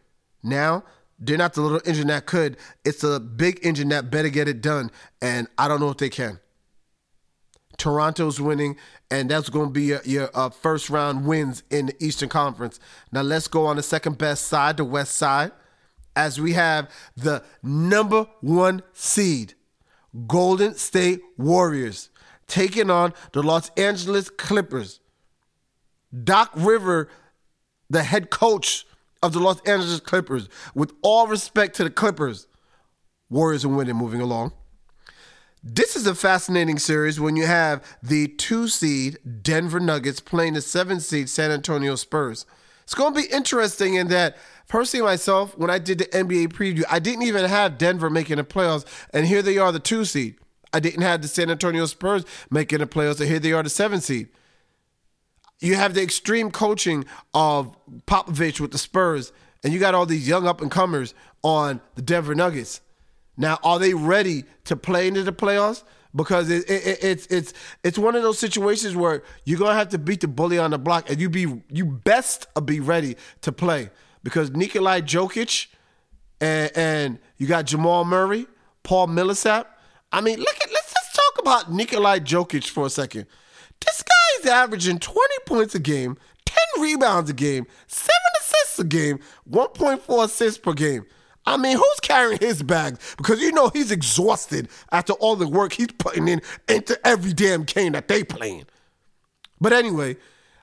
Now 0.44 0.84
they're 1.18 1.38
not 1.38 1.54
the 1.54 1.62
little 1.62 1.82
engine 1.86 2.08
that 2.08 2.26
could. 2.26 2.58
It's 2.84 3.04
a 3.04 3.20
big 3.20 3.60
engine 3.64 3.90
that 3.90 4.12
better 4.12 4.30
get 4.30 4.48
it 4.48 4.62
done. 4.62 4.92
And 5.22 5.48
I 5.58 5.68
don't 5.68 5.80
know 5.80 5.90
if 5.90 5.98
they 5.98 6.10
can. 6.10 6.40
Toronto's 7.80 8.40
winning, 8.40 8.78
and 9.10 9.32
that's 9.32 9.50
going 9.50 9.68
to 9.68 9.74
be 9.74 9.84
your, 9.84 10.02
your 10.04 10.30
uh, 10.34 10.50
first 10.50 10.90
round 10.90 11.26
wins 11.26 11.64
in 11.72 11.88
the 11.88 11.96
Eastern 12.04 12.30
Conference. 12.30 12.80
Now 13.12 13.22
let's 13.22 13.48
go 13.48 13.66
on 13.66 13.78
the 13.78 13.84
second 13.84 14.18
best 14.18 14.46
side, 14.46 14.78
the 14.78 14.86
West 14.86 15.16
side 15.16 15.52
as 16.16 16.40
we 16.40 16.54
have 16.54 16.90
the 17.16 17.42
number 17.64 18.28
one 18.42 18.84
seed, 18.94 19.54
Golden 20.28 20.76
State 20.76 21.22
Warriors, 21.38 22.10
taking 22.48 22.90
on 22.90 23.14
the 23.32 23.42
Los 23.42 23.70
Angeles 23.78 24.30
Clippers. 24.30 25.00
Doc 26.24 26.52
River, 26.56 27.08
the 27.90 28.04
head 28.04 28.30
coach 28.30 28.86
of 29.24 29.32
the 29.34 29.40
Los 29.40 29.62
Angeles 29.62 30.00
Clippers, 30.00 30.50
with 30.76 30.92
all 31.02 31.28
respect 31.28 31.76
to 31.78 31.84
the 31.84 31.90
Clippers, 31.90 32.48
Warriors 33.30 33.64
are 33.64 33.70
winning 33.70 33.96
moving 33.96 34.22
along. 34.22 34.52
This 35.62 35.98
is 35.98 36.08
a 36.08 36.16
fascinating 36.16 36.80
series 36.80 37.20
when 37.20 37.36
you 37.36 37.46
have 37.46 37.84
the 38.02 38.30
two 38.30 38.70
seed 38.70 39.18
Denver 39.42 39.82
Nuggets 39.82 40.22
playing 40.22 40.54
the 40.54 40.62
seven 40.62 41.02
seed 41.02 41.30
San 41.30 41.52
Antonio 41.52 41.96
Spurs. 41.96 42.46
It's 42.84 42.94
going 42.94 43.14
to 43.14 43.20
be 43.20 43.28
interesting 43.28 43.96
in 43.96 44.08
that 44.08 44.38
personally 44.70 45.06
myself, 45.06 45.58
when 45.58 45.70
I 45.70 45.78
did 45.78 45.98
the 45.98 46.06
NBA 46.06 46.54
preview, 46.54 46.86
I 46.90 47.00
didn't 47.00 47.24
even 47.24 47.44
have 47.44 47.78
Denver 47.78 48.10
making 48.10 48.38
the 48.38 48.46
playoffs, 48.46 48.86
and 49.14 49.28
here 49.28 49.42
they 49.42 49.58
are, 49.58 49.74
the 49.74 49.80
two 49.80 50.06
seed. 50.06 50.36
I 50.72 50.80
didn't 50.80 51.02
have 51.02 51.22
the 51.22 51.28
San 51.28 51.52
Antonio 51.52 51.86
Spurs 51.88 52.24
making 52.50 52.80
the 52.80 52.88
playoffs, 52.88 53.20
and 53.20 53.28
here 53.28 53.40
they 53.40 53.52
are, 53.52 53.62
the 53.62 53.70
seven 53.70 54.00
seed. 54.00 54.30
you 55.60 55.76
have 55.76 55.94
the 55.94 56.02
extreme 56.02 56.52
coaching 56.52 57.04
of 57.34 57.76
Popovich 58.06 58.62
with 58.62 58.72
the 58.72 58.78
Spurs, 58.78 59.34
and 59.62 59.74
you 59.74 59.80
got 59.80 59.94
all 59.94 60.06
these 60.06 60.26
young 60.26 60.48
up 60.48 60.62
and 60.62 60.72
comers 60.72 61.14
on 61.44 61.82
the 61.96 62.02
Denver 62.02 62.34
Nuggets. 62.34 62.80
Now, 63.40 63.58
are 63.64 63.80
they 63.80 63.94
ready 63.94 64.44
to 64.66 64.76
play 64.76 65.08
into 65.08 65.24
the 65.24 65.32
playoffs? 65.32 65.84
Because 66.14 66.50
it, 66.50 66.70
it, 66.70 67.00
it's 67.02 67.26
it's 67.28 67.54
it's 67.84 67.98
one 67.98 68.16
of 68.16 68.22
those 68.22 68.38
situations 68.38 68.96
where 68.96 69.24
you're 69.46 69.60
gonna 69.60 69.76
have 69.76 69.90
to 69.90 69.98
beat 69.98 70.22
the 70.22 70.28
bully 70.28 70.60
on 70.60 70.72
the 70.72 70.78
block, 70.78 71.10
and 71.10 71.22
you 71.22 71.30
be 71.30 71.62
you 71.70 71.86
best 71.86 72.48
be 72.66 72.80
ready 72.80 73.16
to 73.42 73.52
play 73.52 73.90
because 74.24 74.52
Nikolai 74.52 75.02
Jokic 75.02 75.68
and, 76.42 76.72
and 76.76 77.20
you 77.38 77.48
got 77.48 77.66
Jamal 77.66 78.04
Murray, 78.06 78.46
Paul 78.84 79.08
Millsap. 79.08 79.80
I 80.12 80.20
mean, 80.22 80.40
look 80.40 80.56
at 80.62 80.72
let's 80.72 80.94
just 80.94 81.16
talk 81.16 81.40
about 81.40 81.72
Nikolai 81.72 82.20
Jokic 82.20 82.68
for 82.68 82.88
a 82.88 82.90
second. 82.90 83.28
This 83.86 84.04
guy 84.04 84.42
is 84.42 84.48
averaging 84.48 85.00
20 85.00 85.20
points 85.46 85.76
a 85.76 85.80
game, 85.80 86.18
10 86.46 86.82
rebounds 86.82 87.30
a 87.30 87.34
game, 87.34 87.68
seven 87.88 88.10
assists 88.42 88.80
a 88.80 88.84
game, 88.84 89.20
1.4 89.50 90.26
assists 90.26 90.58
per 90.58 90.74
game. 90.74 91.06
I 91.50 91.58
mean, 91.58 91.78
who's 91.78 92.00
carrying 92.02 92.40
his 92.40 92.62
bags? 92.62 93.16
Because 93.18 93.42
you 93.42 93.52
know 93.52 93.70
he's 93.70 93.92
exhausted 93.92 94.70
after 94.92 95.14
all 95.14 95.36
the 95.36 95.48
work 95.48 95.74
he's 95.74 95.92
putting 95.98 96.28
in 96.28 96.42
into 96.68 97.00
every 97.06 97.34
damn 97.34 97.64
game 97.64 97.94
that 97.94 98.08
they 98.08 98.24
playing. 98.24 98.66
But 99.60 99.74
anyway, 99.74 100.18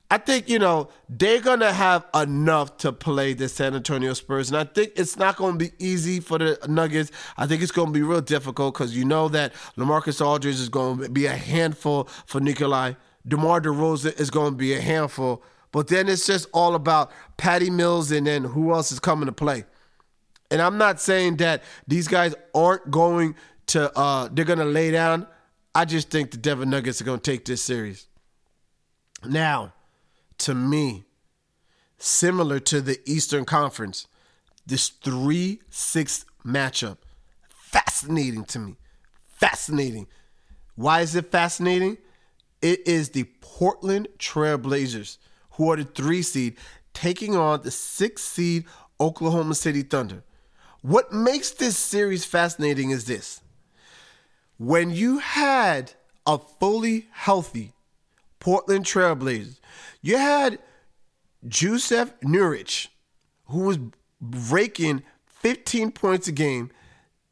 I 0.09 0.19
think, 0.19 0.49
you 0.49 0.61
know, 0.61 0.89
they're 1.09 1.41
going 1.41 1.59
to 1.59 1.73
have 1.73 2.07
enough 2.15 2.77
to 2.79 2.93
play 2.93 3.35
the 3.35 3.49
San 3.49 3.75
Antonio 3.75 4.15
Spurs. 4.15 4.49
And 4.49 4.57
I 4.57 4.63
think 4.63 4.93
it's 4.95 5.17
not 5.17 5.37
going 5.37 5.59
to 5.59 5.65
be 5.65 5.73
easy 5.81 6.21
for 6.21 6.39
the 6.39 6.57
Nuggets. 6.69 7.11
I 7.37 7.49
think 7.49 7.63
it's 7.63 7.73
going 7.73 7.89
to 7.89 7.93
be 7.93 8.03
real 8.03 8.21
difficult 8.21 8.75
because 8.75 8.97
you 8.97 9.05
know 9.05 9.29
that 9.31 9.55
Lamarcus 9.77 10.25
Aldridge 10.25 10.55
is 10.55 10.69
going 10.69 10.99
to 10.99 11.09
be 11.09 11.27
a 11.27 11.35
handful 11.35 12.05
for 12.27 12.41
Nikolai. 12.41 12.93
DeMar 13.27 13.61
DeRozan 13.61 14.19
is 14.21 14.31
going 14.31 14.53
to 14.53 14.57
be 14.57 14.73
a 14.73 14.81
handful. 14.81 15.43
But 15.73 15.89
then 15.89 16.09
it's 16.09 16.27
just 16.27 16.49
all 16.53 16.77
about 16.77 17.11
Patty 17.39 17.71
Mills 17.71 18.13
and 18.13 18.29
then 18.29 18.45
who 18.45 18.73
else 18.73 18.93
is 18.93 19.01
coming 19.01 19.27
to 19.27 19.33
play. 19.33 19.65
And 20.51 20.63
I'm 20.63 20.79
not 20.79 21.01
saying 21.01 21.37
that 21.37 21.63
these 21.87 22.09
guys 22.09 22.35
aren't 22.55 22.91
going 22.91 23.35
to 23.69 23.97
uh 23.99 24.29
they're 24.33 24.45
gonna 24.45 24.65
lay 24.65 24.91
down. 24.91 25.27
I 25.75 25.85
just 25.85 26.11
think 26.11 26.31
the 26.31 26.37
Denver 26.37 26.67
Nuggets 26.67 27.01
are 27.01 27.05
gonna 27.05 27.19
take 27.19 27.45
this 27.45 27.63
series. 27.63 28.07
Now, 29.25 29.73
to 30.39 30.55
me, 30.55 31.05
similar 31.99 32.61
to 32.61 32.81
the 32.81 33.01
Eastern 33.05 33.45
Conference, 33.45 34.07
this 34.67 34.89
3 34.89 35.61
6 35.71 36.25
matchup, 36.45 36.99
fascinating 37.49 38.45
to 38.45 38.59
me. 38.59 38.77
Fascinating. 39.27 40.07
Why 40.77 41.01
is 41.01 41.15
it 41.17 41.31
fascinating? 41.31 41.99
It 42.63 42.87
is 42.87 43.11
the 43.11 43.25
Portland 43.41 44.09
Trailblazers, 44.19 45.19
who 45.53 45.71
are 45.71 45.77
the 45.77 45.85
three 45.85 46.23
seed, 46.23 46.57
taking 46.95 47.37
on 47.37 47.63
the 47.63 47.71
six 47.71 48.23
seed 48.23 48.65
Oklahoma 49.01 49.55
City 49.55 49.83
Thunder. 49.83 50.23
What 50.87 51.13
makes 51.13 51.51
this 51.51 51.77
series 51.77 52.25
fascinating 52.25 52.91
is 52.91 53.07
this. 53.07 53.41
When 54.57 54.91
you 54.91 55.19
had 55.19 55.95
a 56.25 56.39
fully 56.39 57.09
healthy 57.11 57.73
Portland 58.39 58.85
Trailblazers, 58.85 59.59
you 60.01 60.17
had 60.17 60.61
Jusuf 61.45 62.13
Nurkic, 62.23 62.87
who 63.47 63.63
was 63.63 63.79
raking 64.21 65.03
15 65.27 65.91
points 65.91 66.29
a 66.29 66.33
game, 66.33 66.71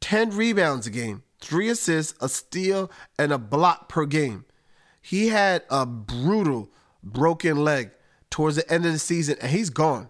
10 0.01 0.31
rebounds 0.31 0.85
a 0.85 0.89
game, 0.91 1.23
three 1.39 1.69
assists, 1.69 2.13
a 2.21 2.27
steal, 2.27 2.91
and 3.17 3.31
a 3.31 3.37
block 3.37 3.87
per 3.87 4.05
game. 4.05 4.43
He 5.01 5.29
had 5.29 5.63
a 5.69 5.85
brutal 5.85 6.69
broken 7.01 7.63
leg 7.63 7.91
towards 8.29 8.57
the 8.57 8.69
end 8.69 8.85
of 8.85 8.91
the 8.91 8.99
season, 8.99 9.37
and 9.39 9.49
he's 9.49 9.69
gone. 9.69 10.09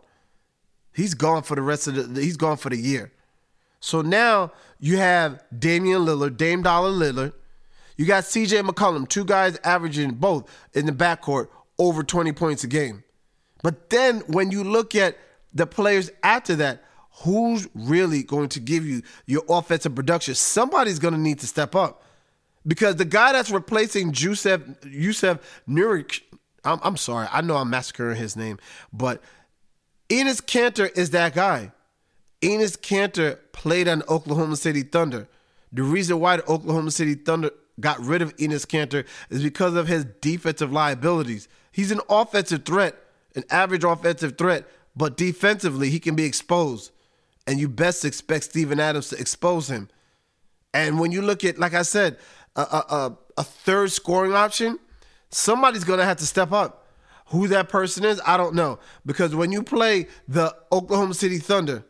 He's 0.91 1.13
gone 1.13 1.43
for 1.43 1.53
the 1.53 1.61
rest 1.61 1.87
of 1.87 2.15
the. 2.15 2.21
He's 2.23 2.37
gone 2.37 2.57
for 2.57 2.71
the 2.71 2.77
year. 2.77 3.11
So 3.85 4.01
now 4.01 4.51
you 4.79 4.97
have 4.97 5.43
Damian 5.55 6.07
Lillard, 6.07 6.37
Dame 6.37 6.63
Dollar 6.63 6.89
Lillard. 6.89 7.33
You 7.97 8.07
got 8.07 8.23
CJ 8.23 8.67
McCollum, 8.67 9.07
two 9.07 9.23
guys 9.23 9.59
averaging 9.63 10.15
both 10.15 10.49
in 10.73 10.87
the 10.87 10.91
backcourt 10.91 11.49
over 11.77 12.01
20 12.01 12.31
points 12.31 12.63
a 12.63 12.67
game. 12.67 13.03
But 13.61 13.91
then 13.91 14.21
when 14.21 14.49
you 14.49 14.63
look 14.63 14.95
at 14.95 15.19
the 15.53 15.67
players 15.67 16.09
after 16.23 16.55
that, 16.55 16.83
who's 17.21 17.67
really 17.75 18.23
going 18.23 18.49
to 18.49 18.59
give 18.59 18.87
you 18.87 19.03
your 19.27 19.43
offensive 19.47 19.93
production? 19.93 20.33
Somebody's 20.33 20.97
going 20.97 21.13
to 21.13 21.19
need 21.19 21.37
to 21.41 21.47
step 21.47 21.75
up. 21.75 22.01
Because 22.65 22.95
the 22.95 23.05
guy 23.05 23.33
that's 23.33 23.51
replacing 23.51 24.13
Jusuf, 24.13 24.63
Jusuf 24.81 25.39
Nurkic, 25.69 26.21
I'm, 26.63 26.79
I'm 26.81 26.97
sorry, 26.97 27.27
I 27.31 27.41
know 27.41 27.57
I'm 27.57 27.69
massacring 27.69 28.17
his 28.17 28.35
name, 28.35 28.57
but 28.91 29.21
Enes 30.09 30.41
Kanter 30.41 30.89
is 30.97 31.11
that 31.11 31.35
guy. 31.35 31.71
Enes 32.41 32.77
Kanter 32.77 33.39
played 33.51 33.87
on 33.87 34.03
Oklahoma 34.09 34.55
City 34.55 34.83
Thunder. 34.83 35.27
The 35.71 35.83
reason 35.83 36.19
why 36.19 36.37
the 36.37 36.45
Oklahoma 36.45 36.91
City 36.91 37.15
Thunder 37.15 37.51
got 37.79 37.99
rid 37.99 38.21
of 38.21 38.35
Enes 38.37 38.65
Kanter 38.65 39.05
is 39.29 39.43
because 39.43 39.75
of 39.75 39.87
his 39.87 40.05
defensive 40.21 40.71
liabilities. 40.71 41.47
He's 41.71 41.91
an 41.91 42.01
offensive 42.09 42.65
threat, 42.65 42.95
an 43.35 43.43
average 43.49 43.83
offensive 43.83 44.37
threat, 44.37 44.65
but 44.95 45.17
defensively 45.17 45.89
he 45.89 45.99
can 45.99 46.15
be 46.15 46.23
exposed. 46.23 46.91
And 47.47 47.59
you 47.59 47.67
best 47.67 48.05
expect 48.05 48.45
Steven 48.45 48.79
Adams 48.79 49.09
to 49.09 49.17
expose 49.17 49.69
him. 49.69 49.89
And 50.73 50.99
when 50.99 51.11
you 51.11 51.21
look 51.21 51.43
at, 51.43 51.59
like 51.59 51.73
I 51.73 51.83
said, 51.83 52.17
a, 52.55 52.61
a, 52.61 53.17
a 53.37 53.43
third 53.43 53.91
scoring 53.91 54.33
option, 54.33 54.79
somebody's 55.29 55.83
going 55.83 55.99
to 55.99 56.05
have 56.05 56.17
to 56.17 56.25
step 56.25 56.51
up. 56.51 56.87
Who 57.27 57.47
that 57.47 57.69
person 57.69 58.05
is, 58.05 58.21
I 58.25 58.37
don't 58.37 58.55
know. 58.55 58.79
Because 59.05 59.35
when 59.35 59.51
you 59.51 59.63
play 59.63 60.07
the 60.27 60.55
Oklahoma 60.71 61.13
City 61.13 61.39
Thunder, 61.39 61.83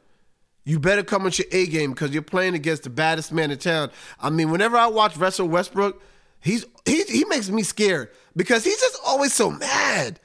you 0.65 0.79
better 0.79 1.03
come 1.03 1.23
with 1.23 1.37
your 1.37 1.47
A 1.51 1.67
game 1.67 1.91
because 1.91 2.11
you're 2.11 2.23
playing 2.23 2.55
against 2.55 2.83
the 2.83 2.89
baddest 2.89 3.31
man 3.31 3.51
in 3.51 3.59
town. 3.59 3.91
I 4.19 4.31
mean, 4.31 4.49
whenever 4.49 4.75
I 4.75 4.87
watch 4.87 5.15
Russell 5.15 5.47
Westbrook, 5.47 6.01
he's 6.41 6.65
he 6.85 7.03
he 7.03 7.23
makes 7.25 7.49
me 7.49 7.63
scared 7.63 8.09
because 8.35 8.63
he's 8.63 8.79
just 8.79 8.99
always 9.05 9.31
so 9.31 9.51
mad. 9.51 10.19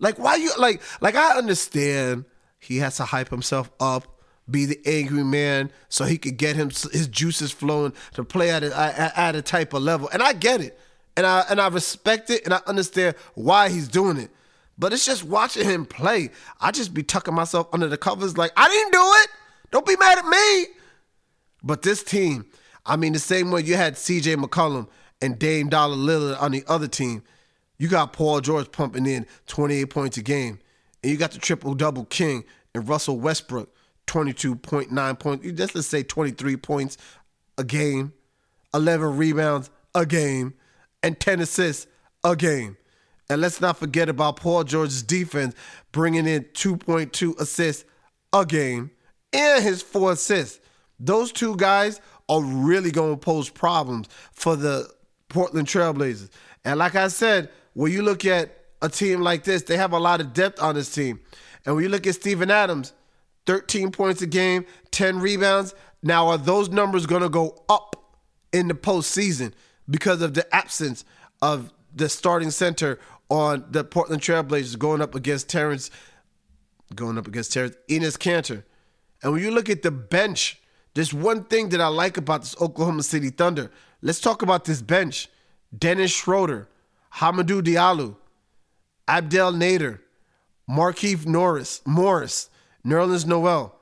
Like 0.00 0.18
why 0.18 0.36
you 0.36 0.50
like 0.58 0.82
like 1.00 1.14
I 1.14 1.38
understand 1.38 2.24
he 2.58 2.78
has 2.78 2.96
to 2.96 3.04
hype 3.04 3.28
himself 3.30 3.70
up, 3.78 4.20
be 4.50 4.66
the 4.66 4.80
angry 4.86 5.22
man, 5.22 5.70
so 5.88 6.04
he 6.04 6.18
could 6.18 6.36
get 6.36 6.56
him 6.56 6.70
his 6.70 7.06
juices 7.06 7.52
flowing 7.52 7.92
to 8.14 8.24
play 8.24 8.50
at 8.50 8.64
a, 8.64 8.76
at, 8.76 9.16
at 9.16 9.36
a 9.36 9.42
type 9.42 9.72
of 9.72 9.82
level, 9.82 10.08
and 10.12 10.20
I 10.20 10.32
get 10.32 10.60
it, 10.60 10.78
and 11.16 11.24
I 11.24 11.44
and 11.48 11.60
I 11.60 11.68
respect 11.68 12.28
it, 12.30 12.44
and 12.44 12.52
I 12.52 12.60
understand 12.66 13.14
why 13.34 13.68
he's 13.68 13.86
doing 13.86 14.16
it. 14.16 14.30
But 14.78 14.92
it's 14.92 15.06
just 15.06 15.24
watching 15.24 15.64
him 15.64 15.86
play. 15.86 16.30
I 16.60 16.72
just 16.72 16.92
be 16.92 17.04
tucking 17.04 17.32
myself 17.32 17.68
under 17.72 17.86
the 17.86 17.96
covers 17.96 18.36
like 18.36 18.50
I 18.56 18.68
didn't 18.68 18.92
do 18.92 19.12
it. 19.22 19.28
Don't 19.70 19.86
be 19.86 19.96
mad 19.96 20.18
at 20.18 20.26
me. 20.26 20.66
But 21.62 21.82
this 21.82 22.02
team, 22.02 22.46
I 22.84 22.96
mean, 22.96 23.12
the 23.12 23.18
same 23.18 23.50
way 23.50 23.62
you 23.62 23.76
had 23.76 23.94
CJ 23.94 24.36
McCollum 24.36 24.88
and 25.20 25.38
Dame 25.38 25.68
Dollar 25.68 25.96
Lillard 25.96 26.40
on 26.40 26.52
the 26.52 26.64
other 26.68 26.88
team, 26.88 27.22
you 27.78 27.88
got 27.88 28.12
Paul 28.12 28.40
George 28.40 28.70
pumping 28.70 29.06
in 29.06 29.26
28 29.46 29.90
points 29.90 30.16
a 30.16 30.22
game. 30.22 30.60
And 31.02 31.12
you 31.12 31.18
got 31.18 31.32
the 31.32 31.38
triple 31.38 31.74
double 31.74 32.04
king 32.04 32.44
and 32.74 32.88
Russell 32.88 33.18
Westbrook, 33.18 33.74
22.9 34.06 35.18
points. 35.18 35.46
Let's, 35.58 35.74
let's 35.74 35.88
say 35.88 36.02
23 36.02 36.56
points 36.56 36.96
a 37.58 37.64
game, 37.64 38.12
11 38.74 39.16
rebounds 39.16 39.70
a 39.94 40.06
game, 40.06 40.54
and 41.02 41.18
10 41.18 41.40
assists 41.40 41.86
a 42.24 42.36
game. 42.36 42.76
And 43.28 43.40
let's 43.40 43.60
not 43.60 43.76
forget 43.76 44.08
about 44.08 44.36
Paul 44.36 44.64
George's 44.64 45.02
defense 45.02 45.54
bringing 45.90 46.26
in 46.26 46.44
2.2 46.44 47.38
assists 47.40 47.84
a 48.32 48.46
game 48.46 48.90
and 49.32 49.62
his 49.62 49.82
four 49.82 50.12
assists. 50.12 50.60
Those 50.98 51.32
two 51.32 51.56
guys 51.56 52.00
are 52.28 52.42
really 52.42 52.90
going 52.90 53.14
to 53.14 53.18
pose 53.18 53.48
problems 53.48 54.08
for 54.32 54.56
the 54.56 54.90
Portland 55.28 55.68
Trailblazers. 55.68 56.30
And 56.64 56.78
like 56.78 56.94
I 56.94 57.08
said, 57.08 57.50
when 57.74 57.92
you 57.92 58.02
look 58.02 58.24
at 58.24 58.56
a 58.82 58.88
team 58.88 59.20
like 59.20 59.44
this, 59.44 59.62
they 59.62 59.76
have 59.76 59.92
a 59.92 59.98
lot 59.98 60.20
of 60.20 60.32
depth 60.32 60.60
on 60.60 60.74
this 60.74 60.92
team. 60.92 61.20
And 61.64 61.74
when 61.74 61.84
you 61.84 61.90
look 61.90 62.06
at 62.06 62.14
Steven 62.14 62.50
Adams, 62.50 62.92
13 63.46 63.92
points 63.92 64.22
a 64.22 64.26
game, 64.26 64.66
10 64.90 65.20
rebounds. 65.20 65.74
Now, 66.02 66.28
are 66.28 66.38
those 66.38 66.68
numbers 66.68 67.06
going 67.06 67.22
to 67.22 67.28
go 67.28 67.62
up 67.68 67.96
in 68.52 68.68
the 68.68 68.74
postseason 68.74 69.52
because 69.88 70.22
of 70.22 70.34
the 70.34 70.54
absence 70.54 71.04
of 71.42 71.72
the 71.94 72.08
starting 72.08 72.50
center 72.50 72.98
on 73.28 73.64
the 73.70 73.84
Portland 73.84 74.22
Trailblazers 74.22 74.78
going 74.78 75.00
up 75.00 75.14
against 75.14 75.48
Terrence, 75.48 75.90
going 76.94 77.18
up 77.18 77.26
against 77.26 77.52
Terrence 77.52 77.76
Enes 77.88 78.16
Kanter? 78.18 78.62
And 79.26 79.32
when 79.32 79.42
you 79.42 79.50
look 79.50 79.68
at 79.68 79.82
the 79.82 79.90
bench, 79.90 80.56
there's 80.94 81.12
one 81.12 81.42
thing 81.42 81.70
that 81.70 81.80
I 81.80 81.88
like 81.88 82.16
about 82.16 82.42
this 82.42 82.54
Oklahoma 82.60 83.02
City 83.02 83.30
Thunder. 83.30 83.72
Let's 84.00 84.20
talk 84.20 84.40
about 84.40 84.66
this 84.66 84.80
bench. 84.80 85.28
Dennis 85.76 86.12
Schroeder, 86.12 86.68
Hamidou 87.14 87.60
Diallo, 87.60 88.14
Abdel 89.08 89.52
Nader, 89.52 89.98
Markieff 90.70 91.26
Norris, 91.26 91.82
Morris, 91.84 92.50
Nerlens 92.86 93.26
Noel. 93.26 93.74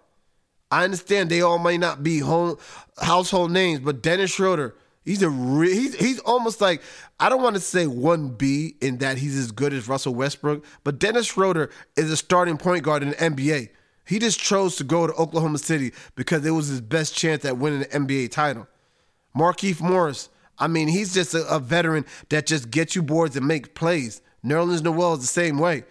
I 0.70 0.82
understand 0.82 1.28
they 1.28 1.42
all 1.42 1.58
might 1.58 1.78
not 1.78 2.02
be 2.02 2.20
home, 2.20 2.56
household 2.96 3.50
names, 3.50 3.80
but 3.80 4.02
Dennis 4.02 4.30
Schroeder, 4.30 4.74
He's 5.04 5.22
a 5.22 5.28
re- 5.28 5.74
he's 5.74 5.94
he's 5.96 6.18
almost 6.20 6.62
like 6.62 6.80
I 7.20 7.28
don't 7.28 7.42
want 7.42 7.56
to 7.56 7.60
say 7.60 7.86
one 7.86 8.30
B 8.30 8.76
in 8.80 8.96
that 8.98 9.18
he's 9.18 9.36
as 9.36 9.52
good 9.52 9.74
as 9.74 9.86
Russell 9.86 10.14
Westbrook, 10.14 10.64
but 10.82 10.98
Dennis 10.98 11.26
Schroeder 11.26 11.68
is 11.94 12.10
a 12.10 12.16
starting 12.16 12.56
point 12.56 12.84
guard 12.84 13.02
in 13.02 13.10
the 13.10 13.16
NBA. 13.16 13.68
He 14.06 14.18
just 14.18 14.38
chose 14.38 14.76
to 14.76 14.84
go 14.84 15.06
to 15.06 15.12
Oklahoma 15.14 15.58
City 15.58 15.92
because 16.14 16.44
it 16.44 16.50
was 16.50 16.68
his 16.68 16.80
best 16.80 17.16
chance 17.16 17.44
at 17.44 17.56
winning 17.56 17.80
the 17.80 17.86
NBA 17.86 18.30
title. 18.30 18.68
Markieff 19.36 19.80
Morris, 19.80 20.28
I 20.58 20.68
mean, 20.68 20.88
he's 20.88 21.14
just 21.14 21.34
a, 21.34 21.46
a 21.48 21.58
veteran 21.58 22.04
that 22.28 22.46
just 22.46 22.70
gets 22.70 22.94
you 22.94 23.02
boards 23.02 23.36
and 23.36 23.46
makes 23.46 23.70
plays. 23.70 24.20
Nerlens 24.44 24.82
Noel 24.82 25.14
is 25.14 25.20
the 25.20 25.26
same 25.26 25.58
way. 25.58 25.84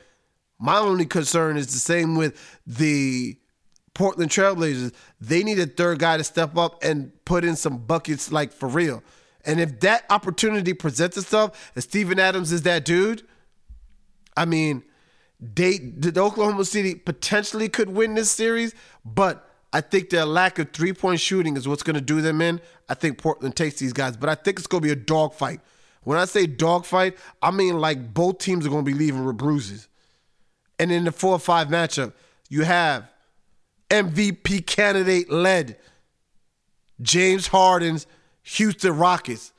My 0.60 0.78
only 0.78 1.06
concern 1.06 1.58
is 1.58 1.68
the 1.68 1.80
same 1.80 2.16
with 2.16 2.40
the 2.66 3.38
Portland 3.94 4.32
Trailblazers. 4.32 4.94
They 5.20 5.44
need 5.44 5.60
a 5.60 5.66
third 5.66 6.00
guy 6.00 6.18
to 6.18 6.24
step 6.24 6.58
up 6.58 6.84
and 6.84 7.12
put 7.26 7.44
in 7.44 7.56
some 7.56 7.80
buckets 7.80 8.32
like 8.32 8.54
for 8.54 8.70
real. 8.70 9.04
And 9.46 9.60
if 9.60 9.82
that 9.82 10.06
opportunity 10.10 10.74
presents 10.74 11.18
itself, 11.18 11.72
and 11.76 11.84
Steven 11.84 12.18
Adams 12.20 12.52
is 12.52 12.62
that 12.62 12.86
dude, 12.86 13.24
I 14.38 14.46
mean, 14.46 14.84
the 15.44 16.14
Oklahoma 16.18 16.66
City 16.66 16.96
potentially 16.96 17.68
could 17.68 17.90
win 17.90 18.16
this 18.16 18.32
series, 18.32 18.74
but 19.04 19.50
I 19.74 19.82
think 19.82 20.10
their 20.10 20.26
lack 20.26 20.60
of 20.60 20.72
three 20.72 20.94
point 20.94 21.20
shooting 21.20 21.58
is 21.58 21.68
what's 21.68 21.84
going 21.84 21.96
to 21.96 22.02
do 22.02 22.22
them 22.22 22.42
in. 22.42 22.62
I 22.88 22.94
think 22.94 23.18
Portland 23.18 23.56
takes 23.56 23.80
these 23.80 23.92
guys, 23.92 24.16
but 24.16 24.30
I 24.30 24.36
think 24.36 24.60
it's 24.60 24.68
going 24.68 24.82
to 24.82 24.88
be 24.88 24.92
a 24.92 24.96
dogfight. 24.96 25.60
When 26.04 26.18
I 26.18 26.26
say 26.26 26.46
dogfight, 26.46 27.18
I 27.42 27.52
mean 27.52 27.80
like 27.80 28.14
both 28.14 28.38
teams 28.38 28.66
are 28.66 28.70
going 28.70 28.86
to 28.86 28.92
be 28.92 28.98
leaving 28.98 29.26
with 29.26 29.38
bruises. 29.38 29.88
And 30.80 30.92
in 30.92 31.06
the 31.06 31.12
four 31.12 31.34
or 31.34 31.40
five 31.40 31.68
matchup, 31.68 32.14
you 32.50 32.64
have 32.64 33.10
MVP 33.90 34.66
candidate 34.66 35.32
led 35.32 35.78
James 37.02 37.48
Harden's 37.48 38.06
Houston 38.44 38.98
Rockets, 38.98 39.54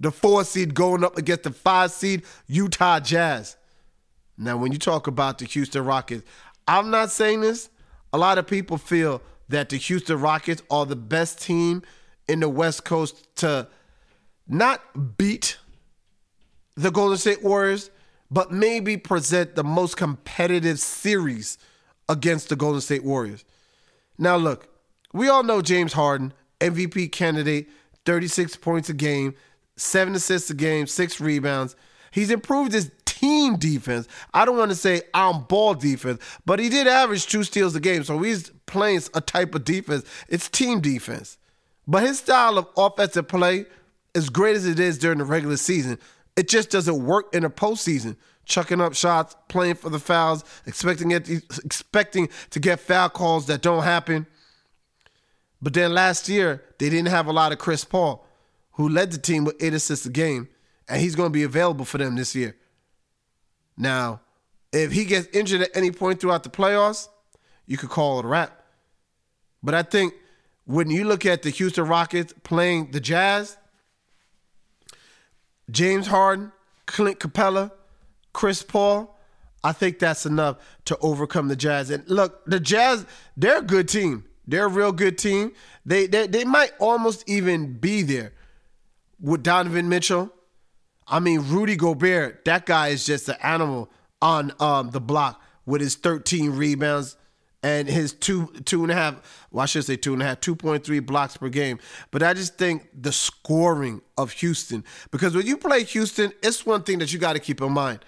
the 0.00 0.10
four 0.10 0.44
seed 0.44 0.74
going 0.74 1.04
up 1.04 1.16
against 1.16 1.44
the 1.44 1.52
five 1.52 1.92
seed 1.92 2.24
Utah 2.46 3.00
Jazz. 3.00 3.56
Now, 4.38 4.56
when 4.56 4.72
you 4.72 4.78
talk 4.78 5.06
about 5.06 5.38
the 5.38 5.46
Houston 5.46 5.84
Rockets, 5.84 6.24
I'm 6.68 6.90
not 6.90 7.10
saying 7.10 7.40
this. 7.40 7.70
A 8.12 8.18
lot 8.18 8.38
of 8.38 8.46
people 8.46 8.78
feel 8.78 9.22
that 9.48 9.68
the 9.68 9.76
Houston 9.76 10.20
Rockets 10.20 10.62
are 10.70 10.86
the 10.86 10.96
best 10.96 11.40
team 11.40 11.82
in 12.28 12.40
the 12.40 12.48
West 12.48 12.84
Coast 12.84 13.34
to 13.36 13.68
not 14.48 15.16
beat 15.16 15.58
the 16.76 16.90
Golden 16.90 17.16
State 17.16 17.42
Warriors, 17.42 17.90
but 18.30 18.52
maybe 18.52 18.96
present 18.96 19.54
the 19.54 19.64
most 19.64 19.96
competitive 19.96 20.78
series 20.78 21.58
against 22.08 22.48
the 22.48 22.56
Golden 22.56 22.80
State 22.80 23.04
Warriors. 23.04 23.44
Now, 24.18 24.36
look, 24.36 24.68
we 25.12 25.28
all 25.28 25.42
know 25.42 25.62
James 25.62 25.92
Harden, 25.92 26.32
MVP 26.60 27.12
candidate, 27.12 27.68
36 28.04 28.56
points 28.56 28.88
a 28.88 28.94
game, 28.94 29.34
seven 29.76 30.14
assists 30.14 30.50
a 30.50 30.54
game, 30.54 30.86
six 30.86 31.20
rebounds. 31.20 31.76
He's 32.10 32.30
improved 32.30 32.72
his 32.72 32.90
team 33.16 33.56
defense. 33.56 34.06
I 34.34 34.44
don't 34.44 34.58
want 34.58 34.70
to 34.70 34.76
say 34.76 35.02
on 35.14 35.44
ball 35.44 35.74
defense, 35.74 36.20
but 36.44 36.58
he 36.58 36.68
did 36.68 36.86
average 36.86 37.26
two 37.26 37.44
steals 37.44 37.74
a 37.74 37.80
game. 37.80 38.04
So 38.04 38.18
he's 38.18 38.50
playing 38.66 39.00
a 39.14 39.20
type 39.20 39.54
of 39.54 39.64
defense. 39.64 40.04
It's 40.28 40.48
team 40.48 40.80
defense. 40.80 41.38
But 41.86 42.02
his 42.02 42.18
style 42.18 42.58
of 42.58 42.68
offensive 42.76 43.28
play, 43.28 43.66
as 44.14 44.28
great 44.28 44.56
as 44.56 44.66
it 44.66 44.78
is 44.78 44.98
during 44.98 45.18
the 45.18 45.24
regular 45.24 45.56
season, 45.56 45.98
it 46.36 46.48
just 46.48 46.70
doesn't 46.70 47.04
work 47.04 47.34
in 47.34 47.42
the 47.42 47.50
postseason. 47.50 48.16
Chucking 48.44 48.80
up 48.80 48.94
shots, 48.94 49.34
playing 49.48 49.74
for 49.74 49.90
the 49.90 49.98
fouls, 49.98 50.44
expecting 50.66 51.10
it, 51.10 51.28
expecting 51.64 52.28
to 52.50 52.60
get 52.60 52.78
foul 52.78 53.08
calls 53.08 53.46
that 53.46 53.60
don't 53.60 53.82
happen. 53.82 54.26
But 55.60 55.74
then 55.74 55.94
last 55.94 56.28
year 56.28 56.62
they 56.78 56.90
didn't 56.90 57.08
have 57.08 57.26
a 57.26 57.32
lot 57.32 57.50
of 57.50 57.58
Chris 57.58 57.84
Paul, 57.84 58.24
who 58.72 58.88
led 58.88 59.10
the 59.10 59.18
team 59.18 59.44
with 59.44 59.60
eight 59.60 59.74
assists 59.74 60.06
a 60.06 60.10
game, 60.10 60.48
and 60.88 61.00
he's 61.00 61.16
going 61.16 61.30
to 61.30 61.32
be 61.32 61.42
available 61.42 61.84
for 61.84 61.98
them 61.98 62.14
this 62.14 62.36
year. 62.36 62.54
Now, 63.76 64.20
if 64.72 64.92
he 64.92 65.04
gets 65.04 65.28
injured 65.32 65.62
at 65.62 65.70
any 65.74 65.90
point 65.90 66.20
throughout 66.20 66.42
the 66.42 66.50
playoffs, 66.50 67.08
you 67.66 67.76
could 67.76 67.90
call 67.90 68.18
it 68.18 68.24
a 68.24 68.28
wrap. 68.28 68.62
But 69.62 69.74
I 69.74 69.82
think 69.82 70.14
when 70.64 70.90
you 70.90 71.04
look 71.04 71.26
at 71.26 71.42
the 71.42 71.50
Houston 71.50 71.86
Rockets 71.86 72.34
playing 72.42 72.90
the 72.90 73.00
Jazz, 73.00 73.56
James 75.70 76.06
Harden, 76.06 76.52
Clint 76.86 77.18
Capela, 77.18 77.70
Chris 78.32 78.62
Paul, 78.62 79.18
I 79.64 79.72
think 79.72 79.98
that's 79.98 80.26
enough 80.26 80.58
to 80.84 80.96
overcome 80.98 81.48
the 81.48 81.56
Jazz. 81.56 81.90
And 81.90 82.08
look, 82.08 82.44
the 82.44 82.60
Jazz, 82.60 83.04
they're 83.36 83.58
a 83.58 83.62
good 83.62 83.88
team. 83.88 84.24
They're 84.46 84.66
a 84.66 84.68
real 84.68 84.92
good 84.92 85.18
team. 85.18 85.52
They 85.84 86.06
they, 86.06 86.26
they 86.26 86.44
might 86.44 86.72
almost 86.78 87.28
even 87.28 87.74
be 87.74 88.02
there 88.02 88.32
with 89.20 89.42
Donovan 89.42 89.88
Mitchell. 89.88 90.32
I 91.08 91.20
mean, 91.20 91.40
Rudy 91.48 91.76
Gobert, 91.76 92.44
that 92.44 92.66
guy 92.66 92.88
is 92.88 93.06
just 93.06 93.28
an 93.28 93.36
animal 93.42 93.90
on 94.20 94.52
um, 94.58 94.90
the 94.90 95.00
block 95.00 95.42
with 95.64 95.80
his 95.80 95.94
13 95.94 96.50
rebounds 96.52 97.16
and 97.62 97.88
his 97.88 98.12
two 98.12 98.46
two 98.64 98.82
and 98.82 98.92
a 98.92 98.94
half. 98.94 99.46
Well, 99.50 99.62
I 99.62 99.66
should 99.66 99.84
say 99.84 99.96
two 99.96 100.12
and 100.12 100.22
a 100.22 100.24
half, 100.24 100.40
2.3 100.40 101.04
blocks 101.04 101.36
per 101.36 101.48
game. 101.48 101.78
But 102.10 102.22
I 102.22 102.34
just 102.34 102.58
think 102.58 102.88
the 102.94 103.12
scoring 103.12 104.02
of 104.16 104.30
Houston, 104.32 104.84
because 105.10 105.34
when 105.34 105.46
you 105.46 105.56
play 105.56 105.82
Houston, 105.84 106.32
it's 106.42 106.64
one 106.64 106.82
thing 106.82 106.98
that 107.00 107.12
you 107.12 107.18
got 107.18 107.32
to 107.32 107.40
keep 107.40 107.60
in 107.60 107.72
mind. 107.72 108.00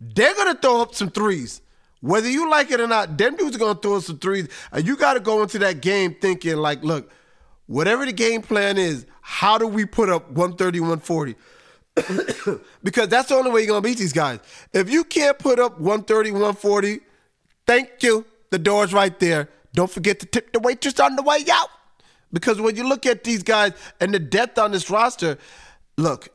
They're 0.00 0.34
gonna 0.34 0.54
throw 0.54 0.82
up 0.82 0.94
some 0.94 1.10
threes. 1.10 1.60
Whether 2.00 2.28
you 2.28 2.50
like 2.50 2.70
it 2.70 2.80
or 2.80 2.88
not, 2.88 3.16
them 3.16 3.36
dudes 3.36 3.54
are 3.54 3.58
gonna 3.58 3.78
throw 3.78 3.96
up 3.96 4.02
some 4.02 4.18
threes. 4.18 4.48
And 4.72 4.86
you 4.86 4.96
gotta 4.96 5.20
go 5.20 5.42
into 5.42 5.58
that 5.60 5.80
game 5.80 6.16
thinking, 6.20 6.56
like, 6.56 6.82
look, 6.82 7.12
whatever 7.66 8.04
the 8.04 8.12
game 8.12 8.42
plan 8.42 8.78
is, 8.78 9.06
how 9.20 9.58
do 9.58 9.66
we 9.66 9.84
put 9.84 10.08
up 10.08 10.30
130, 10.30 10.80
140? 10.80 11.36
because 12.82 13.08
that's 13.08 13.28
the 13.28 13.34
only 13.34 13.50
way 13.50 13.60
you're 13.60 13.68
gonna 13.68 13.82
beat 13.82 13.98
these 13.98 14.12
guys. 14.12 14.40
If 14.72 14.90
you 14.90 15.04
can't 15.04 15.38
put 15.38 15.58
up 15.58 15.78
130, 15.78 16.30
140, 16.30 17.00
thank 17.66 18.02
you. 18.02 18.24
The 18.50 18.58
door's 18.58 18.92
right 18.92 19.18
there. 19.18 19.48
Don't 19.74 19.90
forget 19.90 20.20
to 20.20 20.26
tip 20.26 20.52
the 20.52 20.60
waitress 20.60 21.00
on 21.00 21.16
the 21.16 21.22
way 21.22 21.44
out. 21.50 21.68
Because 22.32 22.60
when 22.60 22.76
you 22.76 22.88
look 22.88 23.04
at 23.06 23.24
these 23.24 23.42
guys 23.42 23.72
and 24.00 24.12
the 24.12 24.18
depth 24.18 24.58
on 24.58 24.72
this 24.72 24.88
roster, 24.90 25.38
look, 25.96 26.28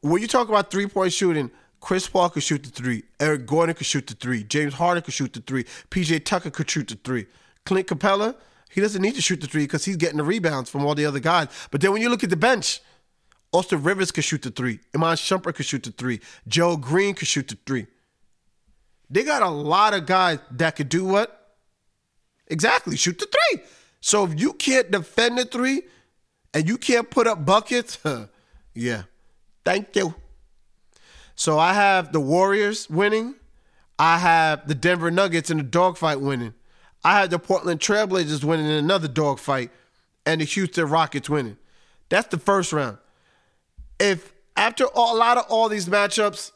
when 0.00 0.20
you 0.20 0.28
talk 0.28 0.48
about 0.48 0.70
three 0.70 0.86
point 0.86 1.12
shooting, 1.12 1.50
Chris 1.80 2.08
Paul 2.08 2.30
could 2.30 2.42
shoot 2.42 2.62
the 2.64 2.70
three. 2.70 3.04
Eric 3.20 3.46
Gordon 3.46 3.74
could 3.74 3.86
shoot 3.86 4.06
the 4.06 4.14
three. 4.14 4.42
James 4.42 4.74
Harden 4.74 5.02
could 5.02 5.14
shoot 5.14 5.32
the 5.32 5.40
three. 5.40 5.64
PJ 5.90 6.24
Tucker 6.24 6.50
could 6.50 6.68
shoot 6.68 6.88
the 6.88 6.96
three. 6.96 7.26
Clint 7.64 7.86
Capela, 7.86 8.34
he 8.70 8.80
doesn't 8.80 9.00
need 9.00 9.14
to 9.14 9.22
shoot 9.22 9.40
the 9.40 9.46
three 9.46 9.64
because 9.64 9.84
he's 9.84 9.96
getting 9.96 10.18
the 10.18 10.24
rebounds 10.24 10.70
from 10.70 10.84
all 10.84 10.94
the 10.94 11.06
other 11.06 11.20
guys. 11.20 11.48
But 11.70 11.80
then 11.80 11.92
when 11.92 12.02
you 12.02 12.08
look 12.08 12.24
at 12.24 12.30
the 12.30 12.36
bench, 12.36 12.80
Austin 13.52 13.82
Rivers 13.82 14.10
could 14.10 14.24
shoot 14.24 14.42
the 14.42 14.50
three. 14.50 14.80
Iman 14.94 15.16
Shumpert 15.16 15.54
could 15.54 15.66
shoot 15.66 15.82
the 15.82 15.90
three. 15.90 16.20
Joe 16.46 16.76
Green 16.76 17.14
could 17.14 17.28
shoot 17.28 17.48
the 17.48 17.58
three. 17.66 17.86
They 19.10 19.22
got 19.22 19.42
a 19.42 19.48
lot 19.48 19.94
of 19.94 20.06
guys 20.06 20.38
that 20.50 20.76
could 20.76 20.88
do 20.88 21.04
what? 21.04 21.56
Exactly, 22.48 22.96
shoot 22.96 23.18
the 23.18 23.26
three. 23.26 23.62
So 24.00 24.24
if 24.24 24.38
you 24.38 24.52
can't 24.52 24.90
defend 24.90 25.38
the 25.38 25.44
three 25.44 25.82
and 26.52 26.68
you 26.68 26.76
can't 26.76 27.10
put 27.10 27.26
up 27.26 27.44
buckets, 27.44 27.98
huh, 28.02 28.26
yeah, 28.74 29.04
thank 29.64 29.96
you. 29.96 30.14
So 31.34 31.58
I 31.58 31.72
have 31.72 32.12
the 32.12 32.20
Warriors 32.20 32.90
winning. 32.90 33.34
I 33.98 34.18
have 34.18 34.68
the 34.68 34.74
Denver 34.74 35.10
Nuggets 35.10 35.50
in 35.50 35.58
a 35.58 35.64
dogfight 35.64 36.20
winning. 36.20 36.54
I 37.04 37.20
have 37.20 37.30
the 37.30 37.38
Portland 37.38 37.80
Trailblazers 37.80 38.44
winning 38.44 38.66
in 38.66 38.72
another 38.72 39.08
dogfight, 39.08 39.70
and 40.26 40.40
the 40.40 40.44
Houston 40.44 40.88
Rockets 40.88 41.30
winning. 41.30 41.56
That's 42.08 42.28
the 42.28 42.38
first 42.38 42.72
round. 42.72 42.98
If 43.98 44.32
after 44.56 44.84
all, 44.86 45.16
a 45.16 45.18
lot 45.18 45.38
of 45.38 45.44
all 45.48 45.68
these 45.68 45.88
matchups, 45.88 46.52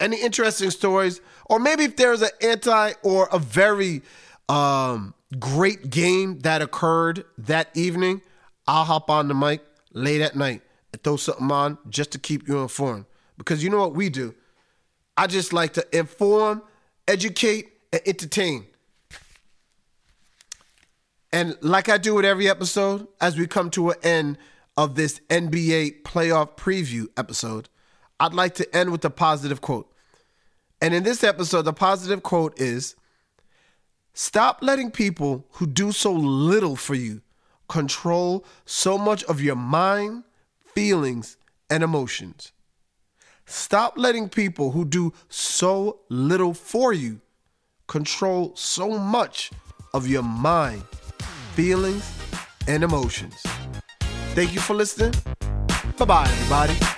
any 0.00 0.20
interesting 0.20 0.70
stories, 0.70 1.20
or 1.46 1.58
maybe 1.58 1.84
if 1.84 1.96
there's 1.96 2.22
an 2.22 2.30
anti 2.42 2.92
or 3.02 3.28
a 3.32 3.38
very 3.38 4.02
um, 4.48 5.14
great 5.38 5.90
game 5.90 6.40
that 6.40 6.62
occurred 6.62 7.24
that 7.38 7.70
evening, 7.74 8.22
I'll 8.66 8.84
hop 8.84 9.10
on 9.10 9.28
the 9.28 9.34
mic 9.34 9.62
late 9.92 10.20
at 10.20 10.36
night 10.36 10.62
and 10.92 11.02
throw 11.02 11.16
something 11.16 11.50
on 11.50 11.78
just 11.88 12.12
to 12.12 12.18
keep 12.18 12.48
you 12.48 12.58
informed. 12.58 13.06
Because 13.36 13.62
you 13.62 13.70
know 13.70 13.78
what 13.78 13.94
we 13.94 14.08
do? 14.08 14.34
I 15.16 15.26
just 15.26 15.52
like 15.52 15.74
to 15.74 15.96
inform, 15.96 16.62
educate, 17.06 17.68
and 17.92 18.02
entertain. 18.06 18.66
And 21.32 21.56
like 21.60 21.88
I 21.88 21.98
do 21.98 22.14
with 22.14 22.24
every 22.24 22.48
episode, 22.48 23.06
as 23.20 23.36
we 23.36 23.46
come 23.46 23.70
to 23.70 23.90
an 23.90 23.96
end 24.02 24.38
of 24.78 24.94
this 24.94 25.20
NBA 25.28 26.02
playoff 26.02 26.56
preview 26.56 27.08
episode, 27.16 27.68
I'd 28.20 28.32
like 28.32 28.54
to 28.54 28.76
end 28.76 28.92
with 28.92 29.04
a 29.04 29.10
positive 29.10 29.60
quote. 29.60 29.92
And 30.80 30.94
in 30.94 31.02
this 31.02 31.24
episode, 31.24 31.62
the 31.62 31.72
positive 31.72 32.22
quote 32.22 32.58
is 32.60 32.94
Stop 34.14 34.60
letting 34.62 34.92
people 34.92 35.46
who 35.54 35.66
do 35.66 35.90
so 35.90 36.12
little 36.12 36.76
for 36.76 36.94
you 36.94 37.22
control 37.68 38.46
so 38.66 38.96
much 38.96 39.24
of 39.24 39.40
your 39.40 39.56
mind, 39.56 40.22
feelings, 40.64 41.36
and 41.68 41.82
emotions. 41.82 42.52
Stop 43.46 43.94
letting 43.98 44.28
people 44.28 44.70
who 44.70 44.84
do 44.84 45.12
so 45.28 46.00
little 46.08 46.54
for 46.54 46.92
you 46.92 47.20
control 47.88 48.52
so 48.54 48.96
much 48.96 49.50
of 49.92 50.06
your 50.06 50.22
mind, 50.22 50.84
feelings, 51.54 52.12
and 52.68 52.84
emotions. 52.84 53.42
Thank 54.38 54.54
you 54.54 54.60
for 54.60 54.74
listening. 54.74 55.12
Bye 55.98 56.04
bye, 56.04 56.22
everybody. 56.22 56.97